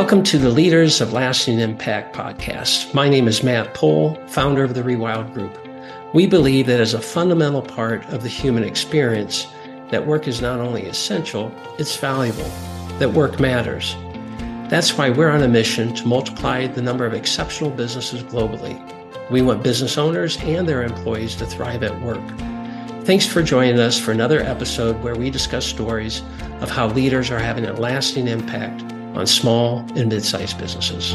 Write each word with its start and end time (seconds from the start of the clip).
Welcome 0.00 0.22
to 0.22 0.38
the 0.38 0.48
Leaders 0.48 1.02
of 1.02 1.12
Lasting 1.12 1.58
Impact 1.58 2.16
podcast. 2.16 2.94
My 2.94 3.06
name 3.06 3.28
is 3.28 3.42
Matt 3.42 3.74
Pohl, 3.74 4.14
founder 4.28 4.64
of 4.64 4.72
the 4.72 4.80
Rewild 4.80 5.34
Group. 5.34 5.54
We 6.14 6.26
believe 6.26 6.68
that 6.68 6.80
as 6.80 6.94
a 6.94 7.02
fundamental 7.02 7.60
part 7.60 8.06
of 8.06 8.22
the 8.22 8.28
human 8.30 8.64
experience, 8.64 9.46
that 9.90 10.06
work 10.06 10.26
is 10.26 10.40
not 10.40 10.58
only 10.58 10.86
essential, 10.86 11.52
it's 11.78 11.96
valuable, 11.96 12.48
that 12.98 13.12
work 13.12 13.38
matters. 13.38 13.94
That's 14.70 14.96
why 14.96 15.10
we're 15.10 15.28
on 15.28 15.42
a 15.42 15.48
mission 15.48 15.94
to 15.96 16.08
multiply 16.08 16.66
the 16.66 16.80
number 16.80 17.04
of 17.04 17.12
exceptional 17.12 17.70
businesses 17.70 18.22
globally. 18.22 18.80
We 19.30 19.42
want 19.42 19.62
business 19.62 19.98
owners 19.98 20.38
and 20.38 20.66
their 20.66 20.82
employees 20.82 21.36
to 21.36 21.46
thrive 21.46 21.82
at 21.82 22.00
work. 22.00 22.26
Thanks 23.04 23.26
for 23.26 23.42
joining 23.42 23.78
us 23.78 24.00
for 24.00 24.12
another 24.12 24.40
episode 24.40 24.98
where 25.02 25.14
we 25.14 25.28
discuss 25.28 25.66
stories 25.66 26.22
of 26.62 26.70
how 26.70 26.88
leaders 26.88 27.30
are 27.30 27.38
having 27.38 27.66
a 27.66 27.74
lasting 27.74 28.28
impact 28.28 28.82
on 29.14 29.26
small 29.26 29.78
and 29.96 30.08
mid 30.08 30.24
sized 30.24 30.58
businesses. 30.58 31.14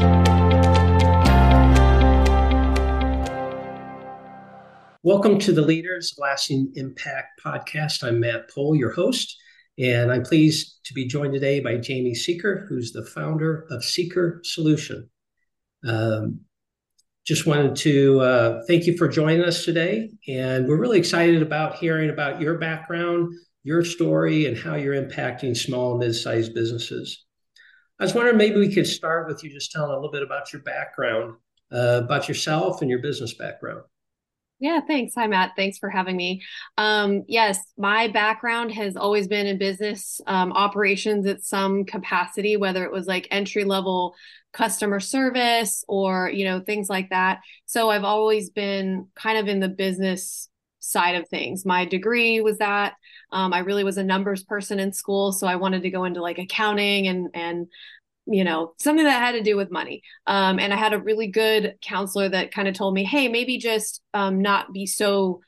Welcome 5.02 5.38
to 5.40 5.52
the 5.52 5.62
Leaders 5.62 6.14
Lasting 6.18 6.72
Impact 6.74 7.40
podcast. 7.44 8.02
I'm 8.02 8.20
Matt 8.20 8.50
Pohl, 8.50 8.74
your 8.74 8.90
host, 8.90 9.36
and 9.78 10.10
I'm 10.12 10.24
pleased 10.24 10.80
to 10.84 10.94
be 10.94 11.06
joined 11.06 11.32
today 11.32 11.60
by 11.60 11.76
Jamie 11.76 12.14
Seeker, 12.14 12.66
who's 12.68 12.92
the 12.92 13.04
founder 13.04 13.66
of 13.70 13.84
Seeker 13.84 14.40
Solution. 14.42 15.08
Um, 15.86 16.40
just 17.26 17.46
wanted 17.46 17.76
to 17.76 18.20
uh, 18.20 18.62
thank 18.68 18.86
you 18.86 18.96
for 18.96 19.08
joining 19.08 19.42
us 19.42 19.64
today. 19.64 20.10
And 20.28 20.68
we're 20.68 20.80
really 20.80 20.98
excited 20.98 21.42
about 21.42 21.76
hearing 21.76 22.10
about 22.10 22.40
your 22.40 22.58
background, 22.58 23.32
your 23.64 23.84
story, 23.84 24.46
and 24.46 24.56
how 24.56 24.76
you're 24.76 25.00
impacting 25.00 25.56
small 25.56 25.92
and 25.92 26.00
mid 26.00 26.14
sized 26.14 26.54
businesses. 26.54 27.25
I 27.98 28.04
was 28.04 28.14
wondering 28.14 28.36
maybe 28.36 28.58
we 28.58 28.72
could 28.72 28.86
start 28.86 29.26
with 29.26 29.42
you 29.42 29.50
just 29.50 29.72
telling 29.72 29.90
a 29.90 29.94
little 29.94 30.10
bit 30.10 30.22
about 30.22 30.52
your 30.52 30.62
background, 30.62 31.36
uh, 31.72 32.02
about 32.04 32.28
yourself 32.28 32.82
and 32.82 32.90
your 32.90 32.98
business 32.98 33.34
background. 33.34 33.82
Yeah, 34.58 34.80
thanks. 34.86 35.14
Hi, 35.14 35.26
Matt. 35.26 35.52
Thanks 35.54 35.76
for 35.76 35.90
having 35.90 36.16
me. 36.16 36.42
Um, 36.78 37.24
yes, 37.28 37.58
my 37.76 38.08
background 38.08 38.72
has 38.72 38.96
always 38.96 39.28
been 39.28 39.46
in 39.46 39.58
business 39.58 40.20
um, 40.26 40.52
operations 40.52 41.26
at 41.26 41.42
some 41.42 41.84
capacity, 41.84 42.56
whether 42.56 42.84
it 42.84 42.92
was 42.92 43.06
like 43.06 43.28
entry 43.30 43.64
level 43.64 44.14
customer 44.52 45.00
service 45.00 45.84
or 45.88 46.30
you 46.30 46.44
know 46.46 46.60
things 46.60 46.88
like 46.88 47.10
that. 47.10 47.40
So 47.66 47.90
I've 47.90 48.04
always 48.04 48.48
been 48.48 49.08
kind 49.14 49.36
of 49.36 49.48
in 49.48 49.60
the 49.60 49.68
business 49.68 50.48
side 50.78 51.16
of 51.16 51.28
things. 51.28 51.66
My 51.66 51.84
degree 51.84 52.40
was 52.40 52.58
that. 52.58 52.94
Um, 53.32 53.52
I 53.52 53.60
really 53.60 53.84
was 53.84 53.98
a 53.98 54.04
numbers 54.04 54.44
person 54.44 54.78
in 54.78 54.92
school, 54.92 55.32
so 55.32 55.46
I 55.46 55.56
wanted 55.56 55.82
to 55.82 55.90
go 55.90 56.04
into 56.04 56.22
like 56.22 56.38
accounting 56.38 57.08
and 57.08 57.28
and 57.34 57.66
you 58.26 58.44
know 58.44 58.74
something 58.78 59.04
that 59.04 59.22
had 59.22 59.32
to 59.32 59.42
do 59.42 59.56
with 59.56 59.70
money. 59.70 60.02
Um, 60.26 60.58
and 60.58 60.72
I 60.72 60.76
had 60.76 60.92
a 60.92 60.98
really 60.98 61.28
good 61.28 61.76
counselor 61.82 62.28
that 62.28 62.52
kind 62.52 62.68
of 62.68 62.74
told 62.74 62.94
me, 62.94 63.04
hey, 63.04 63.28
maybe 63.28 63.58
just 63.58 64.02
um, 64.14 64.40
not 64.40 64.72
be 64.72 64.86
so 64.86 65.40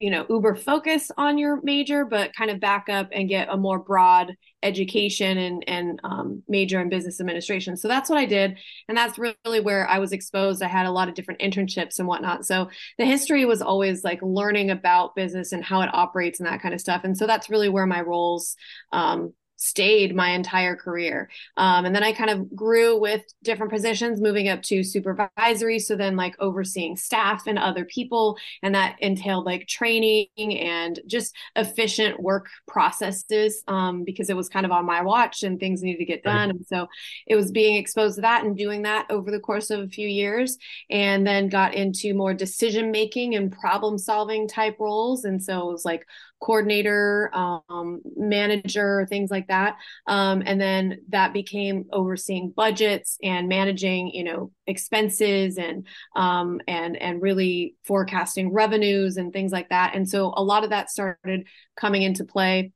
you 0.00 0.10
know 0.10 0.24
uber 0.30 0.54
focus 0.54 1.10
on 1.16 1.38
your 1.38 1.60
major 1.62 2.04
but 2.04 2.34
kind 2.34 2.50
of 2.50 2.60
back 2.60 2.88
up 2.88 3.08
and 3.12 3.28
get 3.28 3.48
a 3.50 3.56
more 3.56 3.78
broad 3.78 4.34
education 4.62 5.38
and 5.38 5.64
and 5.66 6.00
um, 6.04 6.42
major 6.48 6.80
in 6.80 6.88
business 6.88 7.20
administration. 7.20 7.76
So 7.76 7.88
that's 7.88 8.10
what 8.10 8.18
i 8.18 8.24
did 8.24 8.58
and 8.88 8.96
that's 8.96 9.18
really 9.18 9.60
where 9.60 9.88
i 9.88 9.98
was 9.98 10.12
exposed. 10.12 10.62
I 10.62 10.68
had 10.68 10.86
a 10.86 10.90
lot 10.90 11.08
of 11.08 11.14
different 11.14 11.40
internships 11.40 11.98
and 11.98 12.08
whatnot. 12.08 12.46
So 12.46 12.68
the 12.98 13.04
history 13.04 13.44
was 13.44 13.62
always 13.62 14.04
like 14.04 14.20
learning 14.22 14.70
about 14.70 15.14
business 15.14 15.52
and 15.52 15.64
how 15.64 15.80
it 15.82 15.90
operates 15.92 16.40
and 16.40 16.48
that 16.48 16.62
kind 16.62 16.74
of 16.74 16.80
stuff. 16.80 17.02
And 17.04 17.16
so 17.16 17.26
that's 17.26 17.50
really 17.50 17.68
where 17.68 17.86
my 17.86 18.00
roles 18.00 18.56
um, 18.92 19.32
stayed 19.58 20.14
my 20.14 20.30
entire 20.30 20.76
career. 20.76 21.28
Um, 21.56 21.84
and 21.84 21.94
then 21.94 22.04
I 22.04 22.12
kind 22.12 22.30
of 22.30 22.54
grew 22.54 22.98
with 22.98 23.22
different 23.42 23.72
positions, 23.72 24.20
moving 24.20 24.48
up 24.48 24.62
to 24.62 24.84
supervisory. 24.84 25.80
So 25.80 25.96
then, 25.96 26.16
like, 26.16 26.36
overseeing 26.38 26.96
staff 26.96 27.46
and 27.46 27.58
other 27.58 27.84
people. 27.84 28.38
And 28.62 28.74
that 28.74 28.96
entailed 29.00 29.44
like 29.44 29.66
training 29.66 30.28
and 30.38 31.00
just 31.06 31.34
efficient 31.56 32.20
work 32.20 32.46
processes 32.66 33.62
um, 33.66 34.04
because 34.04 34.30
it 34.30 34.36
was 34.36 34.48
kind 34.48 34.64
of 34.64 34.72
on 34.72 34.86
my 34.86 35.02
watch 35.02 35.42
and 35.42 35.58
things 35.58 35.82
needed 35.82 35.98
to 35.98 36.04
get 36.04 36.22
done. 36.22 36.48
Right. 36.48 36.56
And 36.56 36.66
so 36.66 36.86
it 37.26 37.34
was 37.34 37.50
being 37.50 37.76
exposed 37.76 38.14
to 38.14 38.20
that 38.22 38.44
and 38.44 38.56
doing 38.56 38.82
that 38.82 39.06
over 39.10 39.30
the 39.30 39.40
course 39.40 39.70
of 39.70 39.80
a 39.80 39.88
few 39.88 40.08
years. 40.08 40.56
And 40.88 41.26
then 41.26 41.48
got 41.48 41.74
into 41.74 42.14
more 42.14 42.32
decision 42.32 42.92
making 42.92 43.34
and 43.34 43.50
problem 43.50 43.98
solving 43.98 44.46
type 44.46 44.76
roles. 44.78 45.24
And 45.24 45.42
so 45.42 45.68
it 45.68 45.72
was 45.72 45.84
like 45.84 46.06
coordinator, 46.40 47.30
um, 47.34 48.00
manager, 48.16 49.06
things 49.08 49.30
like 49.30 49.48
that. 49.48 49.76
Um, 50.06 50.42
and 50.44 50.60
then 50.60 50.98
that 51.08 51.32
became 51.32 51.86
overseeing 51.92 52.50
budgets 52.50 53.18
and 53.22 53.48
managing, 53.48 54.10
you 54.10 54.24
know, 54.24 54.52
expenses 54.66 55.58
and 55.58 55.86
um, 56.14 56.60
and 56.68 56.96
and 56.96 57.22
really 57.22 57.74
forecasting 57.84 58.52
revenues 58.52 59.16
and 59.16 59.32
things 59.32 59.52
like 59.52 59.70
that. 59.70 59.94
And 59.94 60.08
so 60.08 60.32
a 60.36 60.42
lot 60.42 60.64
of 60.64 60.70
that 60.70 60.90
started 60.90 61.46
coming 61.76 62.02
into 62.02 62.24
play 62.24 62.72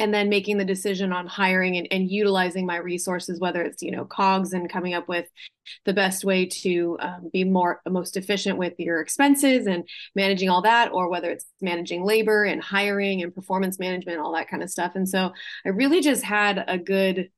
and 0.00 0.12
then 0.12 0.28
making 0.28 0.56
the 0.56 0.64
decision 0.64 1.12
on 1.12 1.26
hiring 1.26 1.76
and, 1.76 1.86
and, 1.90 2.10
utilizing 2.10 2.66
my 2.66 2.76
resources 2.76 3.38
whether 3.38 3.62
it's 3.62 3.82
you 3.82 3.90
know 3.90 4.04
cogs 4.04 4.52
and 4.52 4.72
coming 4.72 4.94
up 4.94 5.06
with 5.06 5.26
the 5.84 5.92
best 5.92 6.24
way 6.24 6.46
to 6.46 6.96
um, 7.00 7.30
be 7.32 7.44
more 7.44 7.80
most 7.88 8.16
efficient 8.16 8.58
with 8.58 8.72
your 8.78 9.00
expenses 9.00 9.66
and 9.66 9.86
managing 10.16 10.48
all 10.48 10.62
that 10.62 10.90
or 10.92 11.08
whether 11.08 11.30
it's 11.30 11.46
managing 11.60 12.04
labor 12.04 12.44
and 12.44 12.62
hiring 12.62 13.22
and 13.22 13.34
performance 13.34 13.78
management 13.78 14.18
all 14.18 14.32
that 14.32 14.48
kind 14.48 14.62
of 14.62 14.70
stuff. 14.70 14.92
And 14.94 15.08
so 15.08 15.32
i 15.64 15.68
really 15.68 16.00
just 16.00 16.24
had 16.24 16.64
a 16.66 16.78
good 16.78 17.30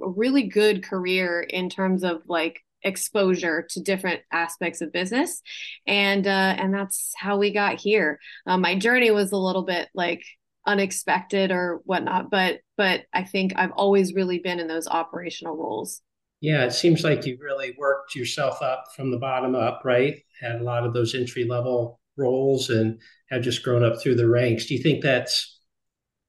a 0.00 0.08
really 0.08 0.44
good 0.44 0.84
career 0.84 1.40
in 1.40 1.68
terms 1.68 2.04
of 2.04 2.22
like 2.28 2.60
exposure 2.82 3.66
to 3.70 3.80
different 3.80 4.20
aspects 4.30 4.80
of 4.80 4.92
business. 4.92 5.42
And 5.86 6.26
uh 6.26 6.54
and 6.58 6.72
that's 6.72 7.12
how 7.16 7.38
we 7.38 7.52
got 7.52 7.80
here. 7.80 8.20
Um, 8.46 8.60
my 8.60 8.78
journey 8.78 9.10
was 9.10 9.32
a 9.32 9.36
little 9.36 9.62
bit 9.62 9.88
like 9.94 10.22
unexpected 10.66 11.50
or 11.50 11.80
whatnot 11.84 12.30
but 12.30 12.60
but 12.76 13.02
i 13.14 13.24
think 13.24 13.52
i've 13.56 13.72
always 13.72 14.14
really 14.14 14.38
been 14.38 14.60
in 14.60 14.68
those 14.68 14.86
operational 14.86 15.56
roles. 15.56 16.02
Yeah 16.40 16.64
it 16.64 16.72
seems 16.72 17.04
like 17.04 17.26
you 17.26 17.38
really 17.40 17.74
worked 17.78 18.14
yourself 18.14 18.62
up 18.62 18.84
from 18.94 19.10
the 19.10 19.18
bottom 19.18 19.54
up 19.54 19.82
right? 19.84 20.18
Had 20.40 20.60
a 20.60 20.64
lot 20.64 20.84
of 20.84 20.94
those 20.94 21.14
entry 21.14 21.44
level 21.44 22.00
roles 22.16 22.70
and 22.70 23.00
have 23.30 23.42
just 23.42 23.62
grown 23.62 23.84
up 23.84 24.00
through 24.00 24.16
the 24.16 24.28
ranks. 24.28 24.66
Do 24.66 24.74
you 24.74 24.82
think 24.82 25.02
that's 25.02 25.60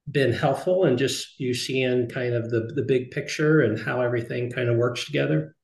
been 0.09 0.34
helpful 0.34 0.86
and 0.86 0.97
just 0.97 1.40
you 1.40 1.53
seeing 1.53 2.09
kind 2.09 2.34
of 2.34 2.50
the 2.50 2.72
the 2.75 2.84
big 2.84 3.12
picture 3.12 3.62
and 3.62 3.80
how 3.80 4.02
everything 4.02 4.52
kind 4.52 4.70
of 4.70 4.78
works 4.78 5.06
together 5.06 5.56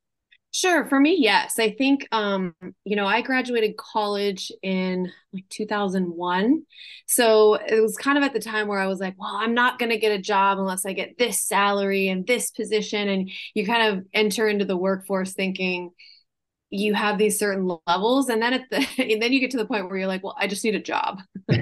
Sure. 0.51 0.85
For 0.87 0.99
me, 0.99 1.17
yes. 1.19 1.59
I 1.59 1.71
think, 1.71 2.07
um, 2.11 2.55
you 2.83 2.95
know, 2.95 3.05
I 3.05 3.21
graduated 3.21 3.77
college 3.77 4.51
in 4.63 5.11
like 5.31 5.45
2001. 5.49 6.63
So 7.05 7.55
it 7.55 7.79
was 7.79 7.95
kind 7.95 8.17
of 8.17 8.23
at 8.23 8.33
the 8.33 8.39
time 8.39 8.67
where 8.67 8.79
I 8.79 8.87
was 8.87 8.99
like, 8.99 9.13
well, 9.19 9.35
I'm 9.35 9.53
not 9.53 9.77
going 9.77 9.91
to 9.91 9.99
get 9.99 10.17
a 10.17 10.21
job 10.21 10.57
unless 10.57 10.85
I 10.85 10.93
get 10.93 11.17
this 11.19 11.43
salary 11.43 12.07
and 12.07 12.25
this 12.25 12.49
position. 12.49 13.07
And 13.07 13.29
you 13.53 13.67
kind 13.67 13.97
of 13.99 14.05
enter 14.13 14.47
into 14.47 14.65
the 14.65 14.77
workforce 14.77 15.33
thinking, 15.33 15.91
you 16.69 16.93
have 16.93 17.17
these 17.17 17.39
certain 17.39 17.69
levels 17.87 18.29
and 18.29 18.41
then 18.41 18.53
at 18.53 18.69
the 18.69 18.85
and 19.11 19.21
then 19.21 19.31
you 19.31 19.39
get 19.39 19.51
to 19.51 19.57
the 19.57 19.65
point 19.65 19.87
where 19.87 19.97
you're 19.97 20.07
like 20.07 20.23
well 20.23 20.35
i 20.39 20.47
just 20.47 20.63
need 20.63 20.75
a 20.75 20.79
job. 20.79 21.21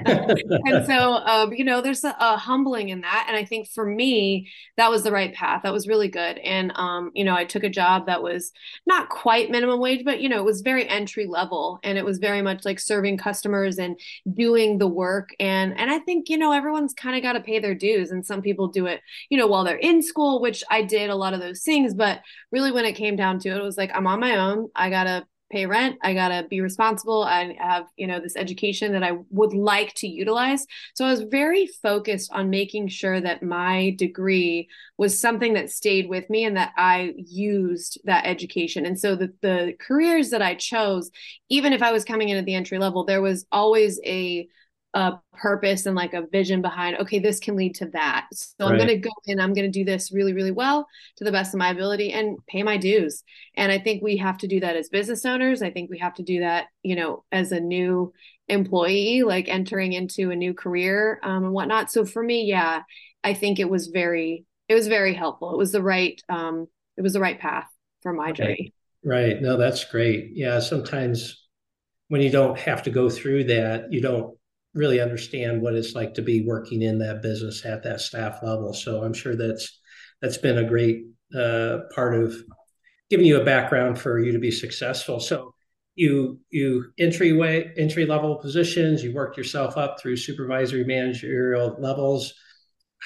And 0.68 0.84
so 0.84 1.14
um, 1.14 1.52
you 1.52 1.64
know 1.64 1.80
there's 1.80 2.02
a, 2.02 2.14
a, 2.18 2.36
humbling 2.36 2.88
in 2.88 3.02
that 3.02 3.26
and 3.28 3.36
i 3.36 3.44
think 3.44 3.68
for 3.68 3.84
me 3.84 4.50
that 4.76 4.90
was 4.90 5.04
the 5.04 5.12
right 5.12 5.32
path. 5.32 5.62
That 5.62 5.72
was 5.72 5.86
really 5.88 6.08
good 6.08 6.38
and 6.38 6.72
um, 6.74 7.10
you 7.14 7.24
know 7.24 7.34
i 7.34 7.44
took 7.44 7.62
a 7.62 7.68
job 7.68 8.06
that 8.06 8.22
was 8.22 8.52
not 8.84 9.08
quite 9.08 9.50
minimum 9.50 9.80
wage 9.80 10.04
but 10.04 10.20
you 10.20 10.28
know 10.28 10.38
it 10.38 10.44
was 10.44 10.60
very 10.60 10.88
entry 10.88 11.26
level 11.26 11.78
and 11.82 11.96
it 11.98 12.04
was 12.04 12.18
very 12.18 12.42
much 12.42 12.64
like 12.64 12.80
serving 12.80 13.16
customers 13.16 13.78
and 13.78 13.98
doing 14.34 14.78
the 14.78 14.88
work 14.88 15.30
and 15.38 15.78
and 15.78 15.90
i 15.90 15.98
think 16.00 16.28
you 16.28 16.36
know 16.36 16.52
everyone's 16.52 16.94
kind 16.94 17.16
of 17.16 17.22
got 17.22 17.34
to 17.34 17.40
pay 17.40 17.58
their 17.58 17.74
dues 17.74 18.10
and 18.10 18.26
some 18.26 18.42
people 18.42 18.68
do 18.68 18.86
it 18.86 19.00
you 19.30 19.38
know 19.38 19.46
while 19.46 19.64
they're 19.64 19.76
in 19.76 20.02
school 20.02 20.40
which 20.40 20.64
i 20.70 20.82
did 20.82 21.10
a 21.10 21.14
lot 21.14 21.34
of 21.34 21.40
those 21.40 21.62
things 21.62 21.94
but 21.94 22.20
really 22.50 22.72
when 22.72 22.84
it 22.84 22.92
came 22.92 23.16
down 23.16 23.38
to 23.38 23.50
it 23.50 23.56
it 23.56 23.62
was 23.62 23.78
like 23.78 23.90
i'm 23.94 24.06
on 24.06 24.20
my 24.20 24.36
own. 24.36 24.68
I 24.74 24.90
gotta 24.96 25.26
pay 25.48 25.64
rent 25.64 25.96
i 26.02 26.12
gotta 26.12 26.46
be 26.48 26.60
responsible 26.60 27.22
i 27.22 27.54
have 27.60 27.86
you 27.96 28.06
know 28.06 28.18
this 28.18 28.34
education 28.36 28.92
that 28.92 29.04
i 29.04 29.12
would 29.30 29.52
like 29.52 29.94
to 29.94 30.08
utilize. 30.08 30.66
So 30.94 31.04
i 31.04 31.10
was 31.10 31.22
very 31.22 31.68
focused 31.82 32.32
on 32.32 32.50
making 32.50 32.88
sure 32.88 33.20
that 33.20 33.42
my 33.42 33.94
degree 33.96 34.68
was 34.98 35.20
something 35.20 35.54
that 35.54 35.70
stayed 35.70 36.08
with 36.08 36.28
me 36.28 36.44
and 36.44 36.56
that 36.56 36.72
i 36.76 37.14
used 37.16 38.00
that 38.04 38.26
education. 38.26 38.86
And 38.86 38.98
so 38.98 39.14
the, 39.14 39.32
the 39.40 39.74
careers 39.78 40.30
that 40.30 40.42
i 40.42 40.54
chose 40.54 41.10
even 41.48 41.72
if 41.72 41.82
i 41.82 41.92
was 41.92 42.04
coming 42.04 42.28
in 42.30 42.38
at 42.38 42.44
the 42.44 42.54
entry 42.54 42.78
level 42.78 43.04
there 43.04 43.22
was 43.22 43.46
always 43.52 44.00
a 44.04 44.48
a 44.96 45.20
purpose 45.34 45.84
and 45.84 45.94
like 45.94 46.14
a 46.14 46.26
vision 46.32 46.62
behind 46.62 46.96
okay 46.96 47.18
this 47.18 47.38
can 47.38 47.54
lead 47.54 47.74
to 47.74 47.86
that 47.86 48.26
so 48.32 48.46
right. 48.60 48.72
i'm 48.72 48.76
going 48.76 48.88
to 48.88 48.96
go 48.96 49.10
in 49.26 49.38
i'm 49.38 49.52
going 49.52 49.70
to 49.70 49.78
do 49.78 49.84
this 49.84 50.10
really 50.10 50.32
really 50.32 50.50
well 50.50 50.86
to 51.16 51.24
the 51.24 51.30
best 51.30 51.52
of 51.52 51.58
my 51.58 51.68
ability 51.68 52.12
and 52.12 52.38
pay 52.48 52.62
my 52.62 52.76
dues 52.76 53.22
and 53.56 53.70
i 53.70 53.78
think 53.78 54.02
we 54.02 54.16
have 54.16 54.38
to 54.38 54.46
do 54.46 54.58
that 54.58 54.74
as 54.74 54.88
business 54.88 55.26
owners 55.26 55.60
i 55.60 55.70
think 55.70 55.90
we 55.90 55.98
have 55.98 56.14
to 56.14 56.22
do 56.22 56.40
that 56.40 56.66
you 56.82 56.96
know 56.96 57.24
as 57.30 57.52
a 57.52 57.60
new 57.60 58.10
employee 58.48 59.22
like 59.22 59.48
entering 59.48 59.92
into 59.92 60.30
a 60.30 60.36
new 60.36 60.54
career 60.54 61.20
um, 61.22 61.44
and 61.44 61.52
whatnot 61.52 61.90
so 61.90 62.04
for 62.04 62.22
me 62.22 62.44
yeah 62.44 62.80
i 63.22 63.34
think 63.34 63.58
it 63.58 63.68
was 63.68 63.88
very 63.88 64.46
it 64.68 64.74
was 64.74 64.88
very 64.88 65.12
helpful 65.12 65.52
it 65.52 65.58
was 65.58 65.72
the 65.72 65.82
right 65.82 66.22
um, 66.28 66.66
it 66.96 67.02
was 67.02 67.12
the 67.12 67.20
right 67.20 67.38
path 67.38 67.68
for 68.06 68.12
my 68.12 68.32
journey. 68.32 68.72
Right. 69.04 69.40
No, 69.40 69.56
that's 69.56 69.84
great. 69.84 70.30
Yeah. 70.34 70.60
Sometimes 70.60 71.46
when 72.08 72.20
you 72.20 72.30
don't 72.30 72.58
have 72.58 72.84
to 72.84 72.90
go 72.90 73.10
through 73.10 73.44
that, 73.44 73.92
you 73.92 74.00
don't 74.00 74.36
really 74.76 75.00
understand 75.00 75.62
what 75.62 75.74
it's 75.74 75.94
like 75.94 76.14
to 76.14 76.22
be 76.22 76.46
working 76.46 76.82
in 76.82 76.98
that 76.98 77.22
business 77.22 77.64
at 77.64 77.82
that 77.82 78.00
staff 78.00 78.42
level. 78.42 78.72
So 78.72 79.02
I'm 79.02 79.14
sure 79.14 79.34
that's 79.34 79.80
that's 80.20 80.38
been 80.38 80.58
a 80.58 80.68
great 80.68 81.06
uh, 81.34 81.78
part 81.94 82.14
of 82.14 82.34
giving 83.10 83.26
you 83.26 83.40
a 83.40 83.44
background 83.44 83.98
for 83.98 84.18
you 84.18 84.32
to 84.32 84.38
be 84.38 84.50
successful. 84.50 85.20
So 85.20 85.54
you 85.94 86.38
you 86.50 86.92
entryway 86.98 87.72
entry 87.76 88.06
level 88.06 88.36
positions, 88.36 89.02
you 89.02 89.14
worked 89.14 89.36
yourself 89.36 89.76
up 89.76 89.98
through 89.98 90.16
supervisory 90.16 90.84
managerial 90.84 91.76
levels. 91.78 92.34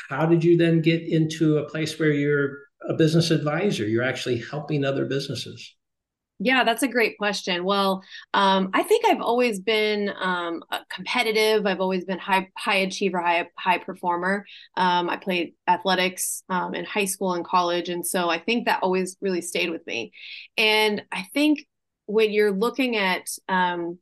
How 0.08 0.26
did 0.26 0.42
you 0.42 0.56
then 0.56 0.80
get 0.80 1.02
into 1.02 1.58
a 1.58 1.68
place 1.68 1.98
where 1.98 2.12
you're 2.12 2.58
a 2.88 2.94
business 2.94 3.30
advisor? 3.30 3.86
You're 3.86 4.02
actually 4.02 4.38
helping 4.38 4.84
other 4.84 5.04
businesses. 5.04 5.74
Yeah, 6.42 6.64
that's 6.64 6.82
a 6.82 6.88
great 6.88 7.18
question. 7.18 7.64
Well, 7.64 8.02
um, 8.32 8.70
I 8.72 8.82
think 8.82 9.04
I've 9.06 9.20
always 9.20 9.60
been 9.60 10.10
um, 10.18 10.64
competitive. 10.90 11.66
I've 11.66 11.82
always 11.82 12.06
been 12.06 12.18
high 12.18 12.48
high 12.56 12.76
achiever, 12.76 13.20
high 13.20 13.46
high 13.58 13.76
performer. 13.76 14.46
Um, 14.74 15.10
I 15.10 15.18
played 15.18 15.52
athletics 15.68 16.42
um, 16.48 16.74
in 16.74 16.86
high 16.86 17.04
school 17.04 17.34
and 17.34 17.44
college, 17.44 17.90
and 17.90 18.06
so 18.06 18.30
I 18.30 18.38
think 18.38 18.64
that 18.64 18.82
always 18.82 19.18
really 19.20 19.42
stayed 19.42 19.68
with 19.68 19.86
me. 19.86 20.12
And 20.56 21.02
I 21.12 21.26
think 21.34 21.66
when 22.06 22.32
you're 22.32 22.52
looking 22.52 22.96
at 22.96 23.28
um, 23.46 23.98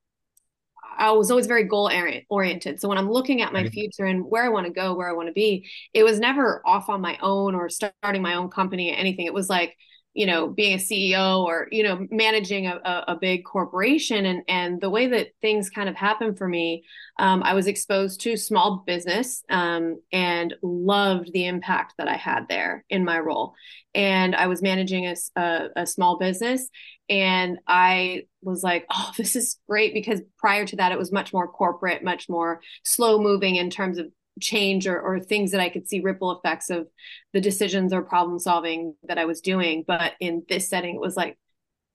I 0.96 1.10
was 1.12 1.30
always 1.30 1.46
very 1.46 1.64
goal 1.64 1.90
oriented. 2.28 2.80
So 2.80 2.88
when 2.88 2.98
I'm 2.98 3.10
looking 3.10 3.42
at 3.42 3.52
my 3.52 3.68
future 3.68 4.04
and 4.04 4.24
where 4.24 4.44
I 4.44 4.48
want 4.48 4.66
to 4.66 4.72
go, 4.72 4.94
where 4.94 5.08
I 5.08 5.12
want 5.12 5.28
to 5.28 5.32
be, 5.32 5.68
it 5.94 6.02
was 6.02 6.18
never 6.18 6.60
off 6.66 6.88
on 6.88 7.00
my 7.00 7.18
own 7.22 7.54
or 7.54 7.68
starting 7.68 8.22
my 8.22 8.34
own 8.34 8.48
company 8.50 8.90
or 8.90 8.94
anything. 8.94 9.26
It 9.26 9.34
was 9.34 9.48
like, 9.48 9.76
you 10.18 10.26
know 10.26 10.48
being 10.48 10.74
a 10.74 10.78
ceo 10.78 11.44
or 11.44 11.68
you 11.70 11.84
know 11.84 12.04
managing 12.10 12.66
a, 12.66 13.04
a, 13.06 13.16
big 13.20 13.44
corporation 13.44 14.26
and 14.26 14.42
and 14.48 14.80
the 14.80 14.90
way 14.90 15.06
that 15.06 15.28
things 15.40 15.70
kind 15.70 15.88
of 15.88 15.94
happen 15.94 16.34
for 16.34 16.48
me 16.48 16.82
um, 17.20 17.40
i 17.44 17.54
was 17.54 17.68
exposed 17.68 18.20
to 18.20 18.36
small 18.36 18.82
business 18.84 19.44
um, 19.48 20.00
and 20.12 20.54
loved 20.60 21.32
the 21.32 21.46
impact 21.46 21.94
that 21.98 22.08
i 22.08 22.16
had 22.16 22.48
there 22.48 22.84
in 22.90 23.04
my 23.04 23.18
role. 23.18 23.54
And 23.94 24.34
i 24.34 24.48
was 24.48 24.60
managing 24.60 25.06
a, 25.06 25.14
a, 25.36 25.68
a 25.76 25.86
small 25.86 26.18
business 26.18 26.68
and 27.08 27.58
i 27.68 28.24
was 28.42 28.64
like 28.64 28.86
oh 28.90 29.12
this 29.16 29.36
is 29.36 29.60
great 29.68 29.94
because 29.94 30.20
prior 30.36 30.66
to 30.66 30.76
that 30.76 30.90
it 30.90 30.98
was 30.98 31.12
much 31.12 31.32
more 31.32 31.46
corporate 31.46 32.02
much 32.02 32.28
more 32.28 32.60
slow 32.84 33.20
moving 33.20 33.54
in 33.54 33.70
terms 33.70 33.98
of 33.98 34.08
change 34.40 34.86
or, 34.86 35.00
or 35.00 35.20
things 35.20 35.52
that 35.52 35.60
I 35.60 35.68
could 35.68 35.88
see 35.88 36.00
ripple 36.00 36.32
effects 36.32 36.70
of 36.70 36.88
the 37.32 37.40
decisions 37.40 37.92
or 37.92 38.02
problem 38.02 38.38
solving 38.38 38.94
that 39.04 39.18
I 39.18 39.24
was 39.24 39.40
doing. 39.40 39.84
But 39.86 40.14
in 40.20 40.42
this 40.48 40.68
setting, 40.68 40.96
it 40.96 41.00
was 41.00 41.16
like, 41.16 41.38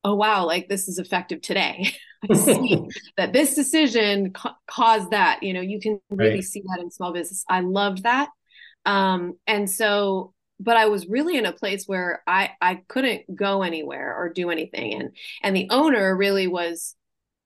oh, 0.03 0.15
wow, 0.15 0.45
like 0.45 0.67
this 0.67 0.87
is 0.87 0.99
effective 0.99 1.41
today. 1.41 1.93
I 2.29 2.35
see 2.35 2.79
that 3.17 3.33
this 3.33 3.55
decision 3.55 4.31
ca- 4.31 4.55
caused 4.67 5.11
that. 5.11 5.43
You 5.43 5.53
know, 5.53 5.61
you 5.61 5.79
can 5.79 5.99
really 6.09 6.35
right. 6.35 6.43
see 6.43 6.61
that 6.61 6.81
in 6.81 6.91
small 6.91 7.13
business. 7.13 7.43
I 7.49 7.61
loved 7.61 8.03
that. 8.03 8.29
Um, 8.85 9.37
and 9.47 9.69
so, 9.69 10.33
but 10.59 10.77
I 10.77 10.87
was 10.87 11.07
really 11.07 11.37
in 11.37 11.45
a 11.45 11.53
place 11.53 11.85
where 11.85 12.21
I 12.27 12.51
I 12.61 12.81
couldn't 12.87 13.33
go 13.33 13.63
anywhere 13.63 14.15
or 14.15 14.29
do 14.29 14.49
anything, 14.49 14.93
and 14.93 15.09
and 15.41 15.55
the 15.55 15.67
owner 15.69 16.15
really 16.15 16.47
was 16.47 16.95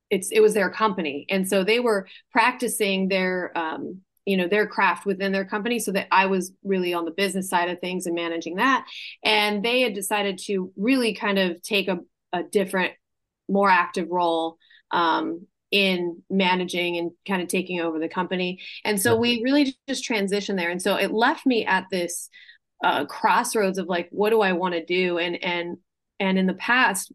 it's 0.10 0.30
it 0.32 0.40
was 0.40 0.54
their 0.54 0.70
company 0.70 1.26
and 1.30 1.48
so 1.48 1.64
they 1.64 1.80
were 1.80 2.08
practicing 2.32 3.08
their 3.08 3.52
um, 3.58 4.02
you 4.28 4.38
know 4.38 4.48
their 4.48 4.68
craft 4.68 5.06
within 5.06 5.32
their 5.32 5.46
company 5.46 5.80
so 5.80 5.92
that 5.92 6.08
i 6.12 6.26
was 6.26 6.52
really 6.64 6.94
on 6.94 7.06
the 7.06 7.12
business 7.12 7.50
side 7.50 7.70
of 7.70 7.80
things 7.80 8.06
and 8.06 8.16
managing 8.16 8.56
that. 8.56 8.86
And 9.24 9.64
they 9.64 9.82
had 9.82 9.94
decided 9.94 10.40
to 10.46 10.72
really 10.76 11.14
kind 11.14 11.40
of 11.40 11.62
take 11.62 11.88
a, 11.88 12.00
a 12.34 12.44
different 12.44 12.94
more 13.48 13.70
active 13.70 14.10
role 14.10 14.58
um, 14.92 15.48
in 15.72 16.22
managing 16.30 16.98
and 16.98 17.12
kind 17.28 17.42
of 17.42 17.48
taking 17.48 17.82
over 17.82 18.00
the 18.00 18.10
company. 18.10 18.62
And 18.84 19.02
so 19.02 19.16
we 19.16 19.42
really 19.44 19.76
just 19.88 20.08
transitioned 20.08 20.58
there. 20.58 20.70
And 20.70 20.82
so 20.82 20.96
it 20.96 21.12
left 21.12 21.46
me 21.46 21.66
at 21.66 21.86
this 21.92 22.30
uh, 22.84 23.06
crossroads 23.06 23.80
of 23.80 23.88
like 23.88 24.08
what 24.12 24.30
do 24.30 24.42
i 24.42 24.54
want 24.54 24.76
to 24.76 24.86
do? 24.86 25.18
And 25.18 25.44
and 25.44 25.78
and 26.20 26.38
in 26.38 26.48
the 26.48 26.54
past 26.54 27.12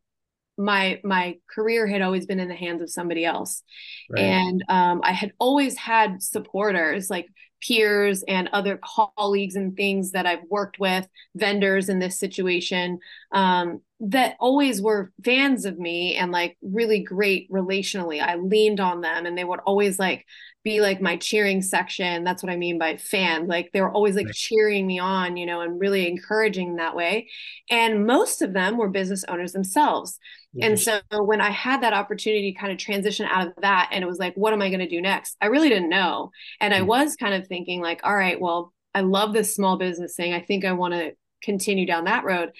my 0.63 1.01
my 1.03 1.37
career 1.51 1.87
had 1.87 2.03
always 2.03 2.27
been 2.27 2.41
in 2.41 2.49
the 2.49 2.55
hands 2.55 2.81
of 2.81 2.91
somebody 2.91 3.25
else 3.25 3.63
right. 4.11 4.23
and 4.23 4.65
um, 4.69 5.01
i 5.05 5.13
had 5.13 5.33
always 5.39 5.77
had 5.77 6.23
supporters 6.23 7.11
like 7.11 7.27
peers 7.61 8.25
and 8.27 8.49
other 8.53 8.79
colleagues 9.17 9.55
and 9.57 9.77
things 9.77 10.13
that 10.13 10.27
i've 10.27 10.43
worked 10.49 10.79
with 10.79 11.07
vendors 11.35 11.89
in 11.89 11.99
this 11.99 12.19
situation 12.19 12.99
um, 13.33 13.81
that 14.01 14.37
always 14.41 14.83
were 14.83 15.13
fans 15.25 15.65
of 15.65 15.79
me 15.79 16.17
and 16.17 16.33
like 16.33 16.57
really 16.63 17.01
great 17.01 17.51
relationally 17.51 18.21
i 18.21 18.37
leaned 18.37 18.81
on 18.81 19.01
them 19.01 19.27
and 19.27 19.37
they 19.37 19.45
would 19.45 19.61
always 19.61 19.99
like 19.99 20.25
be 20.65 20.81
like 20.81 21.01
my 21.01 21.17
cheering 21.17 21.61
section. 21.61 22.25
That's 22.25 22.43
what 22.43 22.53
I 22.53 22.57
mean 22.57 22.79
by 22.79 22.97
fan. 22.97 23.49
Like 23.49 23.71
they 23.73 23.81
were 23.81 23.91
always 23.91 24.15
like 24.15 24.27
right. 24.27 24.35
cheering 24.35 24.87
me 24.87 24.99
on, 24.99 25.37
you 25.37 25.45
know, 25.45 25.61
and 25.61 25.81
really 25.81 26.09
encouraging 26.09 26.77
that 26.77 26.95
way. 26.95 27.29
And 27.69 28.07
most 28.07 28.43
of 28.43 28.53
them 28.53 28.77
were 28.77 28.89
business 28.89 29.25
owners 29.29 29.53
themselves. 29.53 30.19
And 30.61 30.79
so 30.79 31.01
when 31.11 31.41
I 31.41 31.51
had 31.51 31.83
that 31.83 31.95
opportunity 31.95 32.53
to 32.53 32.59
kind 32.59 32.73
of 32.73 32.79
transition 32.79 33.27
out 33.27 33.47
of 33.47 33.55
that 33.63 33.89
and 33.91 34.05
it 34.05 34.07
was 34.07 34.19
like, 34.19 34.35
what 34.35 34.53
am 34.53 34.61
I 34.61 34.69
going 34.69 34.81
to 34.81 34.89
do 34.89 35.01
next? 35.01 35.37
I 35.41 35.47
really 35.47 35.71
didn't 35.71 35.89
know. 35.89 36.31
And 36.61 36.75
I 36.75 36.81
mm. 36.81 36.87
was 36.87 37.17
kind 37.17 37.33
of 37.33 37.47
thinking 37.47 37.81
like, 37.81 38.01
all 38.05 38.15
right, 38.15 38.39
well, 38.39 38.75
I 38.95 39.01
love 39.01 39.33
this 39.33 39.55
small 39.55 39.79
business 39.79 40.15
thing. 40.15 40.35
I 40.35 40.43
think 40.43 40.67
I 40.67 40.73
want 40.73 40.93
to 40.93 41.13
continue 41.43 41.87
down 41.87 42.05
that 42.05 42.25
road. 42.25 42.51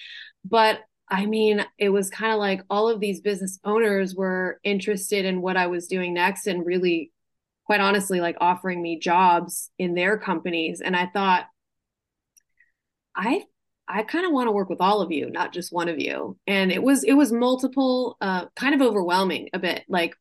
But 0.43 0.79
I 1.07 1.27
mean, 1.27 1.63
it 1.77 1.89
was 1.89 2.09
kind 2.09 2.33
of 2.33 2.39
like 2.39 2.61
all 2.67 2.89
of 2.89 2.99
these 2.99 3.21
business 3.21 3.59
owners 3.63 4.15
were 4.15 4.59
interested 4.63 5.25
in 5.25 5.41
what 5.41 5.55
I 5.55 5.67
was 5.67 5.87
doing 5.87 6.15
next 6.15 6.47
and 6.47 6.65
really 6.65 7.11
quite 7.65 7.79
honestly 7.79 8.19
like 8.19 8.37
offering 8.41 8.81
me 8.81 8.99
jobs 8.99 9.69
in 9.77 9.95
their 9.95 10.17
companies 10.17 10.81
and 10.81 10.95
i 10.95 11.05
thought 11.07 11.45
i 13.15 13.43
i 13.93 14.03
kind 14.03 14.25
of 14.25 14.31
want 14.31 14.47
to 14.47 14.51
work 14.51 14.69
with 14.69 14.81
all 14.81 15.01
of 15.01 15.11
you 15.11 15.29
not 15.29 15.53
just 15.53 15.71
one 15.71 15.87
of 15.87 15.99
you. 15.99 16.37
And 16.47 16.71
it 16.71 16.81
was 16.81 17.03
it 17.03 17.13
was 17.13 17.31
multiple 17.31 18.17
uh 18.21 18.45
kind 18.55 18.75
of 18.75 18.81
overwhelming 18.81 19.49
a 19.53 19.59
bit. 19.59 19.83
Like 19.87 20.15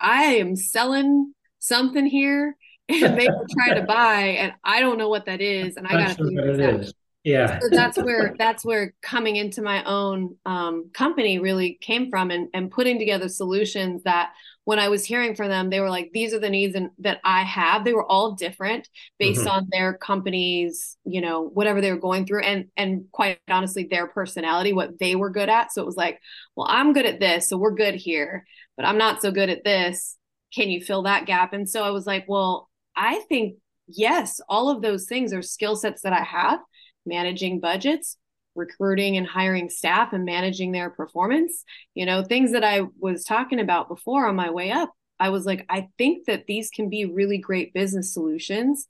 i 0.00 0.24
am 0.24 0.56
selling 0.56 1.34
something 1.58 2.06
here 2.06 2.56
and 2.88 3.18
they 3.18 3.26
were 3.28 3.46
trying 3.50 3.74
to 3.74 3.82
buy 3.82 4.20
and 4.38 4.52
i 4.62 4.80
don't 4.80 4.98
know 4.98 5.08
what 5.08 5.26
that 5.26 5.40
is 5.40 5.76
and 5.76 5.86
i 5.86 5.92
gotta 5.92 6.14
figure 6.14 6.56
this 6.56 6.88
out 6.88 6.94
yeah. 7.26 7.58
So 7.58 7.68
that's 7.70 7.98
where 7.98 8.36
that's 8.38 8.64
where 8.64 8.94
coming 9.02 9.34
into 9.34 9.60
my 9.60 9.82
own 9.82 10.36
um, 10.46 10.90
company 10.94 11.40
really 11.40 11.76
came 11.80 12.08
from 12.08 12.30
and, 12.30 12.48
and 12.54 12.70
putting 12.70 13.00
together 13.00 13.28
solutions 13.28 14.04
that 14.04 14.30
when 14.62 14.78
i 14.78 14.88
was 14.88 15.04
hearing 15.04 15.34
from 15.34 15.48
them 15.48 15.68
they 15.68 15.80
were 15.80 15.90
like 15.90 16.10
these 16.12 16.32
are 16.32 16.38
the 16.38 16.48
needs 16.48 16.76
and 16.76 16.90
that 17.00 17.18
i 17.24 17.42
have. 17.42 17.84
They 17.84 17.94
were 17.94 18.06
all 18.06 18.36
different 18.36 18.88
based 19.18 19.40
mm-hmm. 19.40 19.48
on 19.48 19.68
their 19.72 19.94
companies 19.94 20.96
you 21.04 21.20
know 21.20 21.42
whatever 21.42 21.80
they 21.80 21.90
were 21.90 21.98
going 21.98 22.26
through 22.26 22.42
and 22.42 22.66
and 22.76 23.06
quite 23.10 23.40
honestly 23.48 23.88
their 23.90 24.06
personality 24.06 24.72
what 24.72 25.00
they 25.00 25.16
were 25.16 25.30
good 25.30 25.48
at. 25.48 25.72
So 25.72 25.82
it 25.82 25.86
was 25.86 25.96
like 25.96 26.20
well 26.54 26.68
i'm 26.70 26.92
good 26.92 27.06
at 27.06 27.18
this 27.18 27.48
so 27.48 27.58
we're 27.58 27.74
good 27.74 27.96
here 27.96 28.46
but 28.76 28.86
i'm 28.86 28.98
not 28.98 29.20
so 29.20 29.32
good 29.32 29.50
at 29.50 29.64
this. 29.64 30.16
Can 30.54 30.70
you 30.70 30.80
fill 30.80 31.02
that 31.02 31.26
gap? 31.26 31.52
And 31.52 31.68
so 31.68 31.82
i 31.82 31.90
was 31.90 32.06
like 32.06 32.26
well 32.28 32.70
i 32.94 33.18
think 33.28 33.56
yes 33.88 34.40
all 34.48 34.70
of 34.70 34.80
those 34.80 35.06
things 35.06 35.32
are 35.32 35.42
skill 35.42 35.74
sets 35.74 36.02
that 36.02 36.12
i 36.12 36.22
have 36.22 36.60
managing 37.06 37.60
budgets, 37.60 38.16
recruiting 38.54 39.16
and 39.16 39.26
hiring 39.26 39.68
staff 39.68 40.12
and 40.12 40.24
managing 40.24 40.72
their 40.72 40.90
performance, 40.90 41.64
you 41.94 42.06
know, 42.06 42.22
things 42.22 42.52
that 42.52 42.64
I 42.64 42.82
was 42.98 43.24
talking 43.24 43.60
about 43.60 43.88
before 43.88 44.26
on 44.26 44.36
my 44.36 44.50
way 44.50 44.70
up. 44.70 44.92
I 45.18 45.30
was 45.30 45.46
like, 45.46 45.64
I 45.68 45.88
think 45.98 46.26
that 46.26 46.46
these 46.46 46.70
can 46.70 46.90
be 46.90 47.04
really 47.04 47.38
great 47.38 47.72
business 47.72 48.12
solutions. 48.12 48.86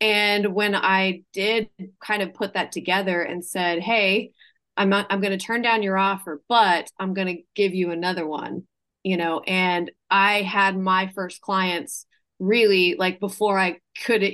And 0.00 0.54
when 0.54 0.74
I 0.74 1.22
did 1.32 1.68
kind 2.00 2.22
of 2.22 2.34
put 2.34 2.54
that 2.54 2.72
together 2.72 3.22
and 3.22 3.44
said, 3.44 3.80
hey, 3.80 4.32
I'm 4.76 4.88
not, 4.88 5.06
I'm 5.10 5.20
going 5.20 5.36
to 5.36 5.44
turn 5.44 5.62
down 5.62 5.82
your 5.82 5.96
offer, 5.96 6.42
but 6.48 6.90
I'm 6.98 7.14
going 7.14 7.28
to 7.28 7.42
give 7.54 7.74
you 7.74 7.90
another 7.90 8.26
one, 8.26 8.64
you 9.02 9.16
know, 9.16 9.40
and 9.46 9.90
I 10.10 10.42
had 10.42 10.76
my 10.76 11.10
first 11.14 11.40
clients 11.40 12.06
really 12.40 12.96
like 12.98 13.20
before 13.20 13.58
I 13.58 13.78
could 14.04 14.24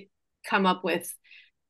come 0.47 0.65
up 0.65 0.83
with 0.83 1.15